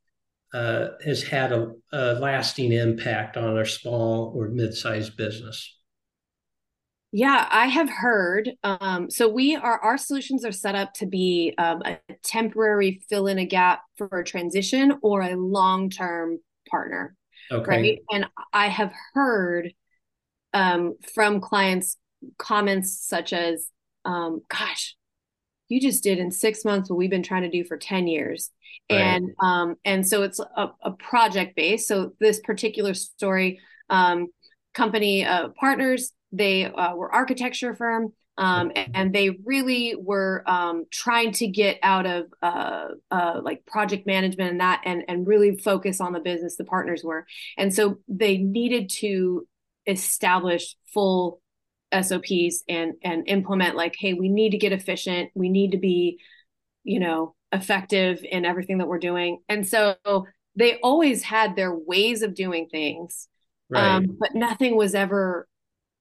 uh, 0.52 0.90
has 1.04 1.22
had 1.22 1.52
a, 1.52 1.72
a, 1.92 2.14
lasting 2.14 2.72
impact 2.72 3.36
on 3.36 3.56
our 3.56 3.64
small 3.64 4.32
or 4.36 4.48
mid-sized 4.48 5.16
business. 5.16 5.76
Yeah, 7.10 7.48
I 7.50 7.66
have 7.66 7.90
heard. 7.90 8.50
Um, 8.62 9.10
so 9.10 9.28
we 9.28 9.56
are 9.56 9.78
our 9.78 9.98
solutions 9.98 10.44
are 10.44 10.52
set 10.52 10.74
up 10.74 10.94
to 10.94 11.06
be 11.06 11.54
um, 11.58 11.82
a 11.84 11.98
temporary 12.24 13.00
fill 13.08 13.26
in 13.26 13.38
a 13.38 13.44
gap 13.44 13.82
for 13.96 14.08
a 14.18 14.24
transition 14.24 14.94
or 15.02 15.22
a 15.22 15.36
long 15.36 15.90
term 15.90 16.38
partner. 16.68 17.14
Okay. 17.50 17.70
Right. 17.70 17.98
And 18.10 18.26
I 18.52 18.68
have 18.68 18.92
heard 19.12 19.72
um, 20.52 20.94
from 21.14 21.40
clients 21.40 21.96
comments 22.38 23.06
such 23.06 23.32
as, 23.32 23.68
um, 24.04 24.40
gosh, 24.48 24.96
you 25.68 25.80
just 25.80 26.02
did 26.02 26.18
in 26.18 26.30
six 26.30 26.64
months 26.64 26.90
what 26.90 26.96
we've 26.96 27.10
been 27.10 27.22
trying 27.22 27.42
to 27.42 27.50
do 27.50 27.64
for 27.64 27.76
10 27.76 28.06
years. 28.06 28.50
Right. 28.90 29.00
And 29.00 29.30
um, 29.42 29.76
and 29.84 30.06
so 30.06 30.22
it's 30.22 30.38
a, 30.38 30.68
a 30.82 30.92
project 30.92 31.56
based. 31.56 31.88
So 31.88 32.12
this 32.20 32.40
particular 32.40 32.92
story, 32.94 33.60
um, 33.88 34.28
company 34.74 35.24
uh, 35.24 35.48
partners, 35.58 36.12
they 36.32 36.66
uh, 36.66 36.94
were 36.94 37.12
architecture 37.12 37.74
firm 37.74 38.12
um, 38.36 38.72
and 38.74 39.14
they 39.14 39.30
really 39.44 39.94
were 39.96 40.42
um, 40.46 40.86
trying 40.90 41.32
to 41.32 41.46
get 41.46 41.78
out 41.82 42.04
of 42.04 42.26
uh, 42.42 42.86
uh, 43.10 43.40
like 43.42 43.64
project 43.64 44.06
management 44.06 44.50
and 44.50 44.60
that 44.60 44.82
and, 44.84 45.04
and 45.06 45.26
really 45.26 45.56
focus 45.56 46.00
on 46.00 46.12
the 46.12 46.20
business 46.20 46.56
the 46.56 46.64
partners 46.64 47.04
were. 47.04 47.26
And 47.56 47.72
so 47.72 47.98
they 48.08 48.38
needed 48.38 48.90
to 49.00 49.46
establish 49.86 50.76
full 50.92 51.40
sops 51.92 52.64
and 52.68 52.94
and 53.04 53.28
implement 53.28 53.76
like 53.76 53.94
hey 53.96 54.14
we 54.14 54.28
need 54.28 54.50
to 54.50 54.58
get 54.58 54.72
efficient. 54.72 55.30
We 55.34 55.48
need 55.48 55.72
to 55.72 55.78
be 55.78 56.18
you 56.82 56.98
know 56.98 57.36
effective 57.52 58.24
in 58.28 58.44
everything 58.44 58.78
that 58.78 58.88
we're 58.88 58.98
doing. 58.98 59.40
And 59.48 59.66
so 59.66 59.94
they 60.56 60.78
always 60.80 61.22
had 61.22 61.54
their 61.54 61.72
ways 61.72 62.22
of 62.22 62.34
doing 62.34 62.68
things 62.68 63.28
right. 63.70 63.84
um, 63.84 64.16
but 64.18 64.34
nothing 64.34 64.76
was 64.76 64.94
ever 64.94 65.46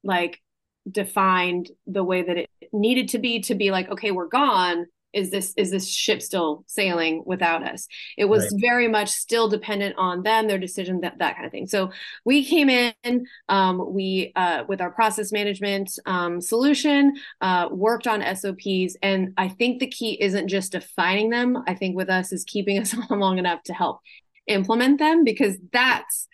like 0.04 0.42
defined 0.90 1.72
the 1.88 2.04
way 2.04 2.22
that 2.22 2.38
it 2.38 2.50
needed 2.72 3.10
to 3.10 3.20
be 3.20 3.40
to 3.42 3.56
be 3.56 3.72
like 3.72 3.90
okay 3.90 4.12
we're 4.12 4.28
gone. 4.28 4.86
Is 5.14 5.30
this 5.30 5.54
is 5.58 5.70
this 5.70 5.88
ship 5.88 6.24
still 6.24 6.64
sailing 6.66 7.22
without 7.24 7.62
us? 7.62 7.88
It 8.18 8.26
was 8.26 8.44
right. 8.52 8.62
very 8.62 8.88
much 8.88 9.10
still 9.10 9.48
dependent 9.48 9.96
on 9.96 10.24
them 10.24 10.48
their 10.48 10.58
decision 10.58 11.02
that 11.02 11.20
that 11.20 11.36
kind 11.36 11.46
of 11.46 11.52
thing. 11.52 11.68
So 11.68 11.92
we 12.26 12.44
came 12.44 12.68
in 12.68 13.28
um, 13.48 13.94
we 13.94 14.32
uh, 14.36 14.64
with 14.68 14.82
our 14.82 14.90
process 14.90 15.32
management 15.32 15.92
um, 16.08 16.42
solution 16.42 17.14
uh, 17.42 17.70
worked 17.72 18.08
on 18.08 18.22
sops 18.36 18.98
and 19.04 19.34
i 19.38 19.48
think 19.48 19.80
the 19.80 19.88
key 19.88 20.20
isn't 20.20 20.48
just 20.48 20.72
defining 20.72 21.30
them. 21.30 21.64
I 21.68 21.76
think 21.76 21.96
with 21.96 22.10
us 22.10 22.34
is 22.34 22.44
keeping 22.44 22.80
us 22.80 22.96
on 23.10 23.20
long 23.24 23.38
enough 23.38 23.62
to 23.64 23.74
help 23.74 24.00
implement 24.48 25.00
them 25.00 25.24
because 25.24 25.58
that's 25.72 26.28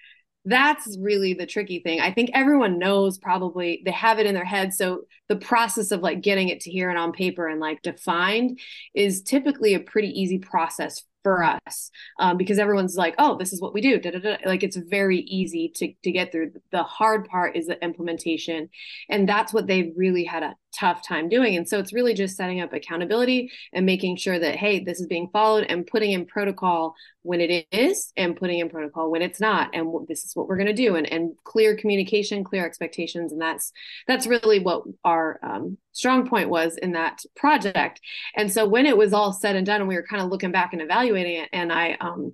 that's 0.49 0.97
really 0.99 1.33
the 1.33 1.45
tricky 1.45 1.79
thing. 1.79 1.99
I 1.99 2.12
think 2.12 2.31
everyone 2.33 2.79
knows 2.79 3.17
probably 3.17 3.81
they 3.85 3.91
have 3.91 4.19
it 4.19 4.25
in 4.25 4.33
their 4.33 4.45
head. 4.45 4.73
So 4.73 5.01
the 5.27 5.35
process 5.35 5.91
of 5.91 6.01
like 6.01 6.21
getting 6.21 6.49
it 6.49 6.59
to 6.62 6.71
here 6.71 6.89
and 6.89 6.97
on 6.97 7.12
paper 7.12 7.47
and 7.47 7.59
like 7.59 7.81
defined 7.81 8.59
is 8.93 9.21
typically 9.21 9.75
a 9.75 9.79
pretty 9.79 10.09
easy 10.09 10.39
process 10.39 11.03
for 11.23 11.43
us 11.43 11.91
um, 12.19 12.38
because 12.38 12.59
everyone's 12.59 12.95
like, 12.95 13.15
oh, 13.17 13.38
this 13.38 13.53
is 13.53 13.62
what 13.62 13.73
we 13.73 13.81
do. 13.81 13.99
Da, 13.99 14.12
da, 14.12 14.19
da. 14.19 14.38
Like 14.45 14.63
it's 14.63 14.77
very 14.77 15.19
easy 15.19 15.71
to, 15.75 15.93
to 16.03 16.12
get 16.12 16.31
through. 16.31 16.53
The 16.71 16.83
hard 16.83 17.27
part 17.27 17.55
is 17.55 17.67
the 17.67 17.81
implementation. 17.83 18.69
And 19.09 19.27
that's 19.27 19.53
what 19.53 19.67
they've 19.67 19.93
really 19.95 20.23
had 20.23 20.43
a 20.43 20.55
tough 20.77 21.05
time 21.08 21.29
doing. 21.29 21.55
And 21.55 21.67
so 21.67 21.79
it's 21.79 21.93
really 21.93 22.13
just 22.13 22.38
setting 22.38 22.62
up 22.62 22.73
accountability 22.73 23.51
and 23.73 23.86
making 23.86 24.17
sure 24.17 24.38
that, 24.38 24.55
hey, 24.55 24.84
this 24.84 24.99
is 24.99 25.08
being 25.08 25.29
followed 25.32 25.65
and 25.69 25.86
putting 25.86 26.12
in 26.12 26.25
protocol 26.25 26.95
when 27.23 27.41
it 27.41 27.67
is 27.71 28.12
and 28.15 28.36
putting 28.36 28.60
in 28.60 28.69
protocol 28.69 29.12
when 29.12 29.21
it's 29.21 29.39
not. 29.39 29.69
And 29.73 30.08
this 30.08 30.25
is 30.25 30.36
what 30.36 30.47
we're 30.47 30.58
going 30.58 30.67
to 30.67 30.73
do. 30.73 30.95
And, 30.95 31.12
and 31.12 31.34
clear 31.43 31.75
communication, 31.75 32.43
clear 32.43 32.65
expectations. 32.65 33.32
And 33.32 33.41
that's, 33.41 33.71
that's 34.08 34.27
really 34.27 34.60
what 34.60 34.84
our 35.03 35.39
um, 35.43 35.77
strong 35.91 36.27
point 36.27 36.49
was 36.49 36.77
in 36.77 36.93
that 36.93 37.23
project. 37.36 37.99
And 38.36 38.51
so 38.51 38.67
when 38.67 38.86
it 38.86 38.97
was 38.97 39.13
all 39.13 39.34
said 39.34 39.55
and 39.55 39.65
done 39.65 39.82
and 39.82 39.89
we 39.89 39.95
were 39.95 40.05
kind 40.08 40.21
of 40.21 40.29
looking 40.29 40.51
back 40.51 40.73
and 40.73 40.82
evaluating 40.82 41.41
it 41.41 41.49
and 41.51 41.71
I, 41.71 41.97
um, 41.99 42.34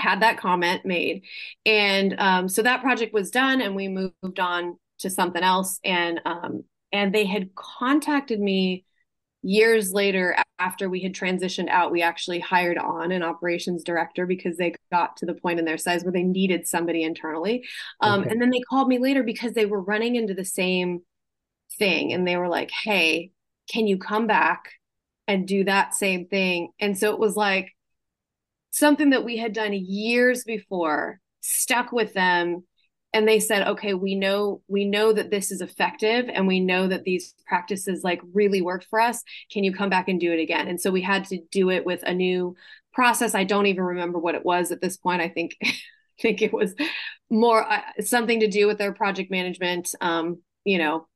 had 0.00 0.22
that 0.22 0.38
comment 0.38 0.84
made 0.84 1.22
and 1.64 2.16
um, 2.18 2.48
so 2.48 2.62
that 2.62 2.82
project 2.82 3.14
was 3.14 3.30
done 3.30 3.60
and 3.60 3.76
we 3.76 3.86
moved 3.86 4.40
on 4.40 4.76
to 4.98 5.08
something 5.08 5.42
else 5.42 5.78
and 5.84 6.20
um, 6.24 6.64
and 6.94 7.12
they 7.12 7.26
had 7.26 7.54
contacted 7.56 8.40
me 8.40 8.84
years 9.42 9.92
later 9.92 10.36
after 10.58 10.88
we 10.88 11.00
had 11.00 11.12
transitioned 11.12 11.68
out 11.68 11.92
we 11.92 12.00
actually 12.00 12.38
hired 12.38 12.78
on 12.78 13.12
an 13.12 13.22
operations 13.22 13.84
director 13.84 14.24
because 14.24 14.56
they 14.56 14.74
got 14.90 15.14
to 15.18 15.26
the 15.26 15.34
point 15.34 15.58
in 15.58 15.66
their 15.66 15.76
size 15.76 16.02
where 16.02 16.12
they 16.12 16.22
needed 16.22 16.66
somebody 16.66 17.02
internally 17.02 17.62
um, 18.00 18.20
okay. 18.20 18.30
and 18.30 18.40
then 18.40 18.48
they 18.48 18.60
called 18.60 18.88
me 18.88 18.98
later 18.98 19.22
because 19.22 19.52
they 19.52 19.66
were 19.66 19.82
running 19.82 20.16
into 20.16 20.32
the 20.32 20.44
same 20.44 21.00
thing 21.78 22.12
and 22.12 22.26
they 22.26 22.36
were 22.36 22.48
like 22.48 22.70
hey 22.84 23.30
can 23.68 23.86
you 23.86 23.98
come 23.98 24.26
back 24.26 24.70
and 25.28 25.48
do 25.48 25.64
that 25.64 25.94
same 25.94 26.26
thing 26.26 26.70
and 26.80 26.96
so 26.96 27.12
it 27.12 27.18
was 27.18 27.36
like 27.36 27.70
something 28.70 29.10
that 29.10 29.24
we 29.24 29.36
had 29.36 29.52
done 29.52 29.72
years 29.74 30.44
before 30.44 31.20
stuck 31.40 31.92
with 31.92 32.14
them 32.14 32.64
and 33.14 33.26
they 33.26 33.40
said 33.40 33.66
okay 33.66 33.94
we 33.94 34.14
know 34.14 34.60
we 34.68 34.84
know 34.84 35.12
that 35.12 35.30
this 35.30 35.50
is 35.50 35.60
effective 35.60 36.28
and 36.28 36.46
we 36.46 36.60
know 36.60 36.88
that 36.88 37.04
these 37.04 37.34
practices 37.46 38.02
like 38.04 38.20
really 38.34 38.60
work 38.60 38.84
for 38.90 39.00
us. 39.00 39.22
Can 39.50 39.64
you 39.64 39.72
come 39.72 39.88
back 39.88 40.08
and 40.08 40.20
do 40.20 40.32
it 40.32 40.40
again? 40.40 40.68
And 40.68 40.80
so 40.80 40.90
we 40.90 41.00
had 41.00 41.24
to 41.26 41.38
do 41.50 41.70
it 41.70 41.86
with 41.86 42.02
a 42.02 42.12
new 42.12 42.56
process. 42.92 43.34
I 43.34 43.44
don't 43.44 43.66
even 43.66 43.84
remember 43.84 44.18
what 44.18 44.34
it 44.34 44.44
was 44.44 44.72
at 44.72 44.82
this 44.82 44.96
point. 44.96 45.22
I 45.22 45.28
think 45.28 45.56
i 45.64 46.22
think 46.22 46.42
it 46.42 46.52
was 46.52 46.74
more 47.28 47.68
uh, 47.68 47.80
something 48.00 48.38
to 48.38 48.46
do 48.46 48.68
with 48.68 48.78
their 48.78 48.92
project 48.92 49.32
management 49.32 49.94
um 50.00 50.42
you 50.64 50.78
know 50.78 51.06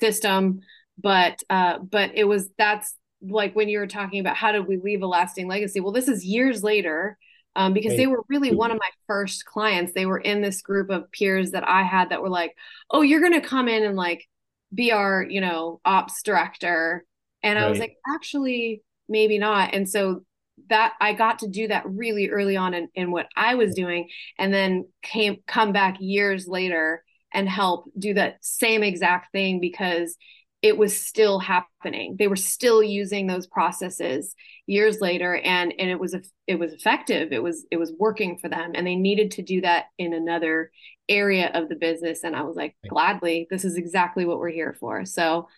system. 0.00 0.60
But 0.98 1.40
uh 1.48 1.78
but 1.78 2.10
it 2.14 2.24
was 2.24 2.50
that's 2.58 2.94
like 3.22 3.54
when 3.54 3.68
you 3.68 3.78
were 3.78 3.86
talking 3.86 4.20
about 4.20 4.36
how 4.36 4.50
did 4.52 4.66
we 4.66 4.78
leave 4.78 5.02
a 5.02 5.06
lasting 5.06 5.46
legacy? 5.46 5.80
Well 5.80 5.92
this 5.92 6.08
is 6.08 6.24
years 6.24 6.62
later 6.62 7.16
um, 7.56 7.72
because 7.72 7.96
they 7.96 8.06
were 8.06 8.22
really 8.28 8.54
one 8.54 8.70
of 8.70 8.78
my 8.78 8.90
first 9.06 9.44
clients. 9.44 9.92
They 9.92 10.06
were 10.06 10.18
in 10.18 10.40
this 10.40 10.62
group 10.62 10.90
of 10.90 11.10
peers 11.12 11.50
that 11.52 11.66
I 11.68 11.82
had 11.82 12.10
that 12.10 12.22
were 12.22 12.28
like, 12.28 12.54
"Oh, 12.90 13.02
you're 13.02 13.20
going 13.20 13.40
to 13.40 13.46
come 13.46 13.68
in 13.68 13.82
and 13.82 13.96
like 13.96 14.26
be 14.72 14.92
our, 14.92 15.26
you 15.28 15.40
know, 15.40 15.80
ops 15.84 16.22
director," 16.22 17.04
and 17.42 17.58
I 17.58 17.68
was 17.68 17.78
like, 17.78 17.96
"Actually, 18.14 18.82
maybe 19.08 19.38
not." 19.38 19.74
And 19.74 19.88
so 19.88 20.24
that 20.68 20.92
I 21.00 21.14
got 21.14 21.40
to 21.40 21.48
do 21.48 21.68
that 21.68 21.88
really 21.88 22.28
early 22.28 22.56
on 22.56 22.74
in, 22.74 22.88
in 22.94 23.10
what 23.10 23.26
I 23.36 23.54
was 23.54 23.74
doing, 23.74 24.08
and 24.38 24.52
then 24.54 24.86
came 25.02 25.38
come 25.46 25.72
back 25.72 25.96
years 26.00 26.46
later 26.46 27.02
and 27.32 27.48
help 27.48 27.90
do 27.98 28.14
that 28.14 28.44
same 28.44 28.82
exact 28.82 29.32
thing 29.32 29.60
because 29.60 30.16
it 30.62 30.76
was 30.76 30.98
still 30.98 31.38
happening. 31.38 32.16
They 32.18 32.28
were 32.28 32.36
still 32.36 32.82
using 32.82 33.26
those 33.26 33.46
processes 33.46 34.34
years 34.66 35.00
later 35.00 35.36
and 35.36 35.72
and 35.78 35.90
it 35.90 35.98
was 35.98 36.14
it 36.46 36.58
was 36.58 36.72
effective. 36.72 37.32
It 37.32 37.42
was 37.42 37.66
it 37.70 37.78
was 37.78 37.92
working 37.98 38.38
for 38.38 38.48
them 38.48 38.72
and 38.74 38.86
they 38.86 38.96
needed 38.96 39.30
to 39.32 39.42
do 39.42 39.62
that 39.62 39.86
in 39.98 40.12
another 40.12 40.70
area 41.08 41.50
of 41.54 41.68
the 41.68 41.74
business 41.74 42.22
and 42.22 42.36
i 42.36 42.42
was 42.42 42.54
like 42.54 42.76
gladly 42.88 43.44
this 43.50 43.64
is 43.64 43.76
exactly 43.76 44.24
what 44.24 44.38
we're 44.38 44.50
here 44.50 44.76
for. 44.78 45.04
So 45.06 45.48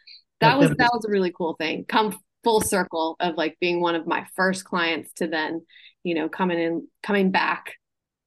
that 0.41 0.59
was 0.59 0.71
that 0.71 0.91
was 0.93 1.05
a 1.05 1.11
really 1.11 1.33
cool 1.37 1.55
thing. 1.55 1.85
Come 1.85 2.19
full 2.45 2.61
circle 2.61 3.17
of 3.21 3.37
like 3.37 3.57
being 3.61 3.81
one 3.81 3.95
of 3.95 4.07
my 4.07 4.27
first 4.35 4.65
clients 4.65 5.13
to 5.15 5.27
then 5.29 5.65
you 6.05 6.15
know 6.15 6.29
coming 6.29 6.59
in 6.59 6.89
coming 7.03 7.31
back 7.31 7.75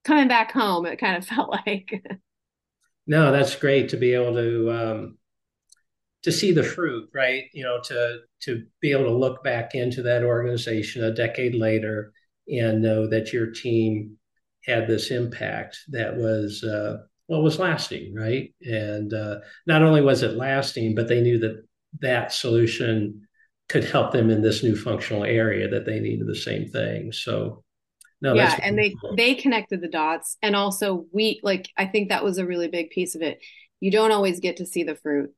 coming 0.06 0.28
back 0.28 0.52
home 0.52 0.86
it 0.86 0.98
kind 0.98 1.16
of 1.16 1.26
felt 1.36 1.50
like. 1.50 2.04
No 3.08 3.32
that's 3.32 3.56
great 3.56 3.90
to 3.90 3.98
be 3.98 4.14
able 4.14 4.34
to 4.34 4.72
um 4.72 5.18
to 6.26 6.32
see 6.32 6.52
the 6.52 6.64
fruit, 6.64 7.08
right? 7.14 7.44
You 7.54 7.64
know, 7.64 7.80
to 7.84 8.18
to 8.42 8.66
be 8.82 8.92
able 8.92 9.04
to 9.04 9.16
look 9.16 9.44
back 9.44 9.76
into 9.76 10.02
that 10.02 10.24
organization 10.24 11.04
a 11.04 11.14
decade 11.14 11.54
later 11.54 12.12
and 12.48 12.82
know 12.82 13.08
that 13.08 13.32
your 13.32 13.52
team 13.52 14.18
had 14.66 14.88
this 14.88 15.12
impact 15.12 15.78
that 15.90 16.18
was 16.18 16.64
uh, 16.64 16.98
well 17.28 17.44
was 17.44 17.60
lasting, 17.60 18.16
right? 18.16 18.52
And 18.64 19.14
uh, 19.14 19.38
not 19.68 19.84
only 19.84 20.02
was 20.02 20.24
it 20.24 20.36
lasting, 20.36 20.96
but 20.96 21.08
they 21.08 21.22
knew 21.22 21.38
that 21.40 21.64
that 22.02 22.34
solution 22.34 23.28
could 23.70 23.84
help 23.84 24.12
them 24.12 24.32
in 24.32 24.42
this 24.42 24.64
new 24.64 24.76
functional 24.76 25.26
area 25.26 25.68
that 25.70 25.86
they 25.86 26.00
needed 26.00 26.26
the 26.26 26.36
same 26.36 26.68
thing. 26.70 27.12
So 27.12 27.64
no, 28.20 28.34
yeah, 28.34 28.60
and 28.64 28.76
they 28.76 28.96
cool. 29.00 29.16
they 29.16 29.36
connected 29.36 29.80
the 29.80 29.90
dots, 29.90 30.38
and 30.42 30.56
also 30.56 31.06
we 31.12 31.40
like 31.44 31.70
I 31.78 31.86
think 31.86 32.10
that 32.10 32.24
was 32.24 32.40
a 32.40 32.48
really 32.48 32.68
big 32.68 32.90
piece 32.90 33.14
of 33.14 33.22
it. 33.22 33.38
You 33.80 33.92
don't 33.92 34.12
always 34.12 34.40
get 34.40 34.58
to 34.58 34.66
see 34.66 34.82
the 34.82 34.96
fruit 34.96 35.32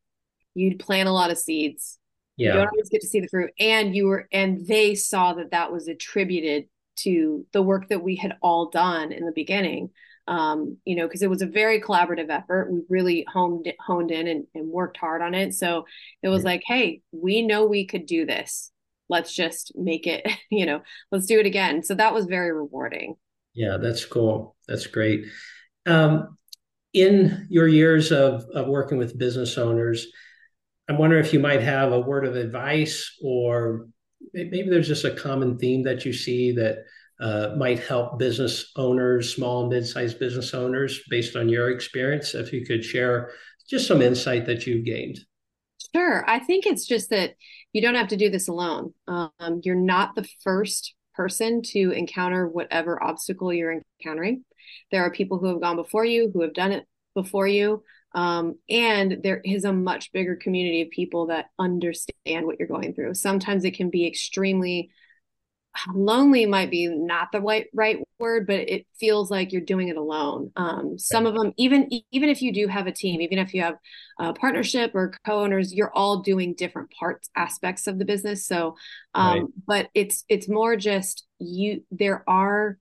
you'd 0.58 0.80
plant 0.80 1.08
a 1.08 1.12
lot 1.12 1.32
of 1.32 1.38
seeds. 1.38 2.00
Yeah. 2.36 2.48
You 2.48 2.54
don't 2.54 2.70
always 2.70 2.90
get 2.90 3.02
to 3.02 3.08
see 3.08 3.20
the 3.20 3.28
fruit. 3.28 3.52
And 3.60 3.96
you 3.96 4.08
were, 4.08 4.28
and 4.32 4.66
they 4.66 4.96
saw 4.96 5.34
that 5.34 5.52
that 5.52 5.72
was 5.72 5.88
attributed 5.88 6.66
to 6.98 7.46
the 7.54 7.62
work 7.62 7.90
that 7.90 8.04
we 8.04 8.16
had 8.16 8.38
all 8.42 8.70
done 8.70 9.12
in 9.12 9.26
the 9.26 9.32
beginning. 9.32 9.92
Um, 10.28 10.78
you 10.84 10.98
know, 10.98 11.08
because 11.08 11.22
it 11.22 11.30
was 11.30 11.42
a 11.42 11.48
very 11.48 11.80
collaborative 11.80 12.30
effort. 12.30 12.70
We 12.70 12.82
really 12.90 13.26
honed 13.32 13.72
honed 13.80 14.12
in 14.12 14.28
and, 14.28 14.46
and 14.54 14.68
worked 14.68 14.98
hard 14.98 15.22
on 15.22 15.34
it. 15.34 15.54
So 15.54 15.86
it 16.22 16.28
was 16.28 16.44
like, 16.44 16.64
hey, 16.66 17.02
we 17.14 17.44
know 17.44 17.66
we 17.66 17.86
could 17.86 18.06
do 18.06 18.26
this. 18.26 18.70
Let's 19.08 19.34
just 19.34 19.72
make 19.76 20.06
it, 20.06 20.30
you 20.52 20.66
know, 20.66 20.82
let's 21.14 21.28
do 21.28 21.40
it 21.40 21.46
again. 21.46 21.82
So 21.82 21.96
that 21.96 22.14
was 22.14 22.26
very 22.26 22.52
rewarding. 22.52 23.16
Yeah, 23.54 23.78
that's 23.78 24.04
cool. 24.04 24.58
That's 24.68 24.86
great. 24.86 25.28
Um, 25.86 26.38
in 26.94 27.48
your 27.50 27.68
years 27.68 28.12
of, 28.12 28.46
of 28.54 28.68
working 28.68 28.98
with 28.98 29.18
business 29.18 29.58
owners, 29.58 30.08
I 30.90 30.94
wonder 30.94 31.20
if 31.20 31.34
you 31.34 31.40
might 31.40 31.62
have 31.62 31.92
a 31.92 32.00
word 32.00 32.26
of 32.26 32.36
advice 32.36 33.18
or 33.22 33.88
maybe 34.34 34.70
there's 34.70 34.88
just 34.88 35.06
a 35.06 35.12
common 35.12 35.58
theme 35.58 35.84
that 35.84 36.06
you 36.06 36.14
see 36.14 36.54
that 36.54 36.86
uh, 37.20 37.56
might 37.58 37.80
help 37.80 38.20
business 38.20 38.72
owners, 38.76 39.34
small 39.34 39.62
and 39.62 39.70
mid-sized 39.70 40.20
business 40.20 40.54
owners, 40.54 41.02
based 41.10 41.36
on 41.36 41.50
your 41.50 41.72
experience. 41.72 42.36
If 42.36 42.54
you 42.54 42.66
could 42.66 42.84
share 42.84 43.32
just 43.70 43.88
some 43.88 44.02
insight 44.02 44.46
that 44.46 44.66
you've 44.66 44.86
gained. 44.86 45.20
Sure. 45.96 46.24
I 46.28 46.40
think 46.40 46.66
it's 46.66 46.86
just 46.86 47.10
that 47.10 47.34
you 47.74 47.82
don't 47.82 47.96
have 47.96 48.10
to 48.10 48.18
do 48.18 48.30
this 48.30 48.48
alone. 48.48 48.94
Um, 49.08 49.62
you're 49.64 49.76
not 49.76 50.16
the 50.16 50.28
first 50.44 50.94
person 51.16 51.62
to 51.64 51.92
encounter 51.92 52.48
whatever 52.48 53.02
obstacle 53.02 53.52
you're 53.52 53.82
encountering. 54.00 54.46
There 54.92 55.02
are 55.02 55.12
people 55.12 55.40
who 55.40 55.48
have 55.48 55.62
gone 55.62 55.76
before 55.76 56.06
you, 56.06 56.30
who 56.34 56.42
have 56.42 56.54
done 56.54 56.72
it 56.72 56.86
before 57.16 57.48
you. 57.48 57.84
Um, 58.14 58.58
and 58.70 59.20
there 59.24 59.42
is 59.44 59.66
a 59.66 59.74
much 59.74 60.12
bigger 60.12 60.36
community 60.36 60.82
of 60.82 60.90
people 60.90 61.28
that 61.28 61.48
understand 61.60 62.46
what 62.46 62.58
you're 62.60 62.68
going 62.68 62.94
through. 62.94 63.14
Sometimes 63.14 63.66
it 63.66 63.76
can 63.76 63.90
be 63.90 64.08
extremely 64.08 64.90
lonely 65.94 66.46
might 66.46 66.72
be 66.72 66.88
not 66.88 67.32
the 67.32 67.42
right 67.42 67.68
right 67.74 68.00
word 68.20 68.48
but 68.48 68.60
it 68.60 68.86
feels 69.00 69.30
like 69.30 69.52
you're 69.52 69.62
doing 69.62 69.90
it 69.90 69.98
alone 69.98 70.52
um, 70.56 70.98
some 70.98 71.26
of 71.26 71.34
them 71.34 71.54
even 71.58 71.88
even 72.12 72.30
if 72.30 72.42
you 72.42 72.52
do 72.52 72.68
have 72.68 72.88
a 72.88 72.92
team 72.92 73.22
even 73.22 73.38
if 73.38 73.54
you 73.54 73.62
have 73.62 73.76
a 74.20 74.34
partnership 74.34 74.92
or 74.94 75.14
co-owners 75.26 75.74
you're 75.74 75.94
all 75.94 76.22
doing 76.22 76.54
different 76.56 76.90
parts 76.92 77.30
aspects 77.36 77.88
of 77.88 78.00
the 78.00 78.06
business 78.06 78.46
so 78.46 78.76
um, 79.14 79.40
right. 79.40 79.48
but 79.68 79.90
it's 79.94 80.24
it's 80.30 80.50
more 80.50 80.76
just 80.76 81.26
you 81.40 81.84
there 81.92 82.24
are 82.28 82.78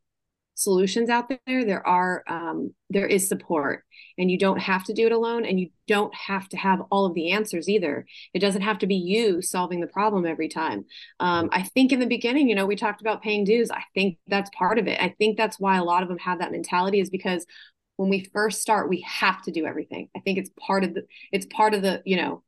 solutions 0.57 1.11
out 1.11 1.29
there 1.29 1.64
there 1.64 1.87
are 1.87 2.25
um, 2.27 2.75
there 2.90 3.07
is 3.07 3.29
support. 3.29 3.85
And 4.19 4.31
you 4.31 4.38
don't 4.38 4.59
have 4.59 4.85
to 4.85 4.95
do 4.95 5.07
it 5.07 5.12
alone 5.12 5.45
and 5.45 5.61
you 5.61 5.69
don't 5.87 6.14
have 6.14 6.49
to 6.49 6.57
have 6.57 6.81
all 6.90 7.05
of 7.05 7.14
the 7.14 7.33
answers 7.33 7.69
either. 7.69 8.07
It 8.33 8.38
doesn't 8.38 8.62
have 8.62 8.79
to 8.79 8.87
be 8.87 8.95
you 8.95 9.42
solving 9.42 9.81
the 9.81 9.87
problem 9.87 10.25
every 10.27 10.49
time. 10.49 10.87
Um, 11.21 11.51
i 11.53 11.62
think 11.62 11.92
in 11.92 12.01
the 12.01 12.07
beginning 12.07 12.49
you 12.49 12.55
know 12.55 12.66
we 12.66 12.77
talked 12.77 13.01
about 13.01 13.23
paying 13.23 13.45
dues. 13.45 13.71
I 13.71 13.83
think 13.95 14.19
that's 14.27 14.51
part 14.57 14.79
of 14.79 14.88
it. 14.88 15.01
I 15.01 15.14
think 15.19 15.37
that's 15.37 15.61
why 15.61 15.77
a 15.77 15.85
lot 15.85 16.03
of 16.03 16.09
them 16.09 16.19
have 16.19 16.38
that 16.40 16.53
mentality 16.53 17.01
is 17.01 17.11
because 17.11 17.47
when 17.97 18.09
we 18.09 18.29
first 18.33 18.61
start 18.62 18.88
we 18.88 19.01
have 19.03 19.42
to 19.42 19.51
do 19.51 19.66
everything. 19.66 20.09
I 20.16 20.21
think 20.21 20.38
it's 20.38 20.51
part 20.59 20.85
of 20.85 20.95
the 20.95 21.05
it's 21.33 21.47
part 21.47 21.75
of 21.75 21.83
the 21.83 22.03
you 22.07 22.16
know 22.16 22.42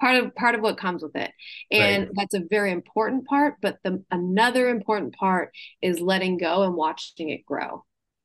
part 0.00 0.22
of 0.22 0.34
part 0.34 0.54
of 0.54 0.60
what 0.60 0.78
comes 0.78 1.02
with 1.02 1.16
it. 1.16 1.30
And 1.70 2.04
right. 2.04 2.12
that's 2.14 2.34
a 2.34 2.46
very 2.48 2.72
important 2.72 3.26
part 3.26 3.56
but 3.60 3.78
the 3.84 4.02
another 4.10 4.68
important 4.68 5.14
part 5.14 5.52
is 5.82 6.00
letting 6.00 6.38
go 6.38 6.62
and 6.62 6.74
watching 6.74 7.30
it 7.30 7.44
grow. 7.46 7.84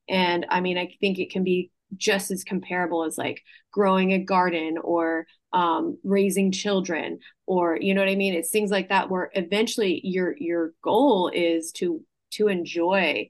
And 0.10 0.46
i 0.50 0.62
mean 0.62 0.78
i 0.78 0.94
think 1.00 1.20
it 1.20 1.32
can 1.32 1.44
be 1.44 1.72
just 1.98 2.32
as 2.32 2.44
comparable 2.44 3.04
as 3.04 3.18
like 3.18 3.42
growing 3.72 4.14
a 4.14 4.20
garden 4.20 4.78
or 4.78 5.26
um, 5.52 5.98
raising 6.04 6.52
children 6.52 7.20
or 7.46 7.78
you 7.80 7.94
know 7.94 8.02
what 8.02 8.10
i 8.10 8.16
mean? 8.16 8.34
It's 8.34 8.50
things 8.50 8.72
like 8.72 8.90
that 8.90 9.10
where 9.10 9.32
eventually 9.34 10.02
your 10.04 10.36
your 10.38 10.74
goal 10.84 11.30
is 11.34 11.72
to 11.74 12.04
to 12.32 12.48
enjoy 12.48 13.30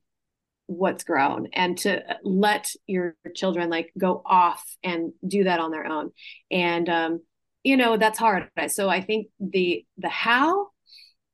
what's 0.67 1.03
grown 1.03 1.49
and 1.53 1.77
to 1.79 2.01
let 2.23 2.71
your 2.87 3.15
children 3.35 3.69
like 3.69 3.91
go 3.97 4.21
off 4.25 4.63
and 4.81 5.11
do 5.27 5.43
that 5.43 5.59
on 5.59 5.71
their 5.71 5.85
own. 5.85 6.11
And 6.49 6.87
um 6.89 7.21
you 7.63 7.77
know 7.77 7.97
that's 7.97 8.19
hard. 8.19 8.49
So 8.67 8.89
i 8.89 9.01
think 9.01 9.27
the 9.39 9.85
the 9.97 10.09
how 10.09 10.67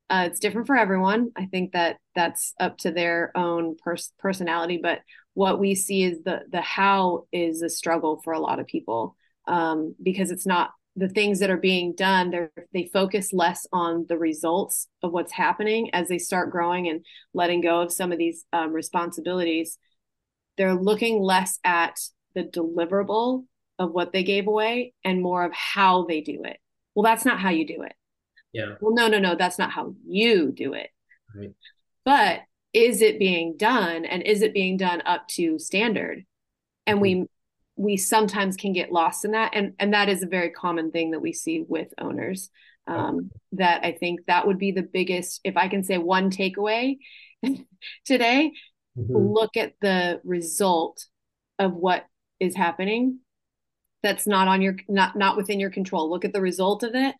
uh, 0.08 0.24
it's 0.26 0.40
different 0.40 0.66
for 0.66 0.76
everyone. 0.76 1.30
I 1.36 1.46
think 1.46 1.70
that 1.70 1.98
that's 2.16 2.52
up 2.58 2.78
to 2.78 2.90
their 2.90 3.30
own 3.36 3.76
pers- 3.82 4.12
personality 4.18 4.78
but 4.82 5.00
what 5.34 5.60
we 5.60 5.74
see 5.74 6.02
is 6.02 6.22
the 6.24 6.40
the 6.50 6.60
how 6.60 7.24
is 7.32 7.62
a 7.62 7.70
struggle 7.70 8.20
for 8.22 8.32
a 8.32 8.40
lot 8.40 8.58
of 8.58 8.66
people 8.66 9.16
um, 9.46 9.94
because 10.02 10.30
it's 10.30 10.46
not 10.46 10.70
the 10.96 11.08
things 11.08 11.38
that 11.38 11.50
are 11.50 11.56
being 11.56 11.94
done 11.94 12.30
they 12.30 12.48
they 12.72 12.90
focus 12.92 13.32
less 13.32 13.66
on 13.72 14.04
the 14.08 14.18
results 14.18 14.88
of 15.02 15.12
what's 15.12 15.32
happening 15.32 15.88
as 15.94 16.08
they 16.08 16.18
start 16.18 16.50
growing 16.50 16.88
and 16.88 17.04
letting 17.32 17.60
go 17.60 17.80
of 17.80 17.92
some 17.92 18.10
of 18.12 18.18
these 18.18 18.44
um, 18.52 18.72
responsibilities. 18.72 19.78
They're 20.58 20.74
looking 20.74 21.22
less 21.22 21.58
at 21.64 21.96
the 22.34 22.42
deliverable 22.42 23.44
of 23.80 23.90
what 23.90 24.12
they 24.12 24.22
gave 24.22 24.46
away 24.46 24.92
and 25.02 25.22
more 25.22 25.42
of 25.42 25.52
how 25.52 26.04
they 26.04 26.20
do 26.20 26.42
it. 26.44 26.58
Well, 26.94 27.02
that's 27.02 27.24
not 27.24 27.40
how 27.40 27.50
you 27.50 27.66
do 27.66 27.82
it. 27.82 27.94
Yeah. 28.52 28.74
Well, 28.80 28.94
no, 28.94 29.08
no, 29.08 29.18
no, 29.18 29.34
that's 29.34 29.58
not 29.58 29.70
how 29.70 29.94
you 30.06 30.52
do 30.52 30.74
it. 30.74 30.90
Right. 31.34 31.54
But 32.04 32.42
is 32.72 33.00
it 33.02 33.18
being 33.18 33.56
done 33.56 34.04
and 34.04 34.22
is 34.22 34.42
it 34.42 34.54
being 34.54 34.76
done 34.76 35.02
up 35.06 35.26
to 35.28 35.58
standard? 35.58 36.24
And 36.86 36.96
mm-hmm. 36.96 37.02
we 37.02 37.26
we 37.80 37.96
sometimes 37.96 38.56
can 38.56 38.74
get 38.74 38.92
lost 38.92 39.24
in 39.24 39.30
that 39.30 39.52
and 39.54 39.72
and 39.78 39.94
that 39.94 40.10
is 40.10 40.22
a 40.22 40.26
very 40.26 40.50
common 40.50 40.90
thing 40.90 41.12
that 41.12 41.20
we 41.20 41.32
see 41.32 41.64
with 41.66 41.88
owners 41.96 42.50
um, 42.86 43.30
that 43.52 43.82
i 43.84 43.92
think 43.92 44.20
that 44.26 44.46
would 44.46 44.58
be 44.58 44.70
the 44.70 44.82
biggest 44.82 45.40
if 45.44 45.56
i 45.56 45.66
can 45.66 45.82
say 45.82 45.96
one 45.96 46.30
takeaway 46.30 46.98
today 48.04 48.52
mm-hmm. 48.98 49.16
look 49.16 49.56
at 49.56 49.72
the 49.80 50.20
result 50.24 51.06
of 51.58 51.72
what 51.72 52.04
is 52.38 52.54
happening 52.54 53.20
that's 54.02 54.26
not 54.26 54.48
on 54.48 54.62
your 54.62 54.76
not 54.88 55.16
not 55.16 55.36
within 55.36 55.60
your 55.60 55.70
control. 55.70 56.10
Look 56.10 56.24
at 56.24 56.32
the 56.32 56.40
result 56.40 56.82
of 56.82 56.94
it 56.94 57.14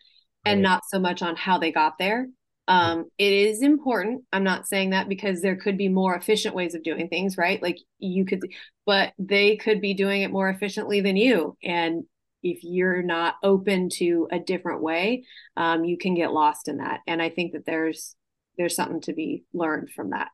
and 0.44 0.58
right. 0.58 0.62
not 0.62 0.82
so 0.88 0.98
much 0.98 1.22
on 1.22 1.36
how 1.36 1.58
they 1.58 1.72
got 1.72 1.98
there. 1.98 2.28
Um, 2.68 3.06
it 3.18 3.32
is 3.32 3.62
important. 3.62 4.22
I'm 4.32 4.44
not 4.44 4.68
saying 4.68 4.90
that 4.90 5.08
because 5.08 5.42
there 5.42 5.56
could 5.56 5.76
be 5.76 5.88
more 5.88 6.14
efficient 6.14 6.54
ways 6.54 6.74
of 6.74 6.82
doing 6.82 7.08
things 7.08 7.36
right? 7.36 7.62
Like 7.62 7.78
you 7.98 8.24
could 8.24 8.42
but 8.86 9.12
they 9.18 9.56
could 9.56 9.80
be 9.80 9.94
doing 9.94 10.22
it 10.22 10.30
more 10.30 10.48
efficiently 10.48 11.00
than 11.00 11.16
you. 11.16 11.56
And 11.62 12.04
if 12.42 12.60
you're 12.62 13.02
not 13.02 13.34
open 13.42 13.90
to 13.90 14.26
a 14.32 14.38
different 14.38 14.82
way 14.82 15.24
um, 15.56 15.84
you 15.84 15.98
can 15.98 16.14
get 16.14 16.32
lost 16.32 16.68
in 16.68 16.78
that. 16.78 17.00
And 17.06 17.20
i 17.20 17.28
think 17.28 17.52
that 17.52 17.66
there's 17.66 18.14
there's 18.56 18.76
something 18.76 19.00
to 19.02 19.12
be 19.12 19.44
learned 19.52 19.90
from 19.90 20.10
that. 20.10 20.28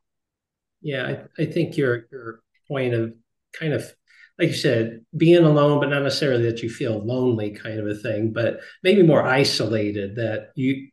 Yeah 0.81 1.25
i, 1.39 1.41
I 1.43 1.45
think 1.47 1.75
your 1.75 2.05
your 2.11 2.39
point 2.67 2.93
of 2.93 3.13
kind 3.59 3.73
of 3.73 3.91
like 4.39 4.49
you 4.49 4.55
said, 4.55 5.03
being 5.15 5.43
alone, 5.43 5.79
but 5.79 5.89
not 5.89 6.03
necessarily 6.03 6.43
that 6.43 6.61
you 6.61 6.69
feel 6.69 7.03
lonely 7.03 7.51
kind 7.51 7.79
of 7.79 7.87
a 7.87 7.95
thing, 7.95 8.31
but 8.31 8.59
maybe 8.83 9.01
more 9.01 9.23
isolated 9.23 10.15
that 10.15 10.51
you 10.55 10.89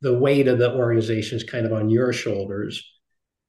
the 0.00 0.16
weight 0.16 0.48
of 0.48 0.58
the 0.58 0.72
organization 0.74 1.36
is 1.36 1.44
kind 1.44 1.64
of 1.64 1.72
on 1.72 1.90
your 1.90 2.12
shoulders 2.12 2.92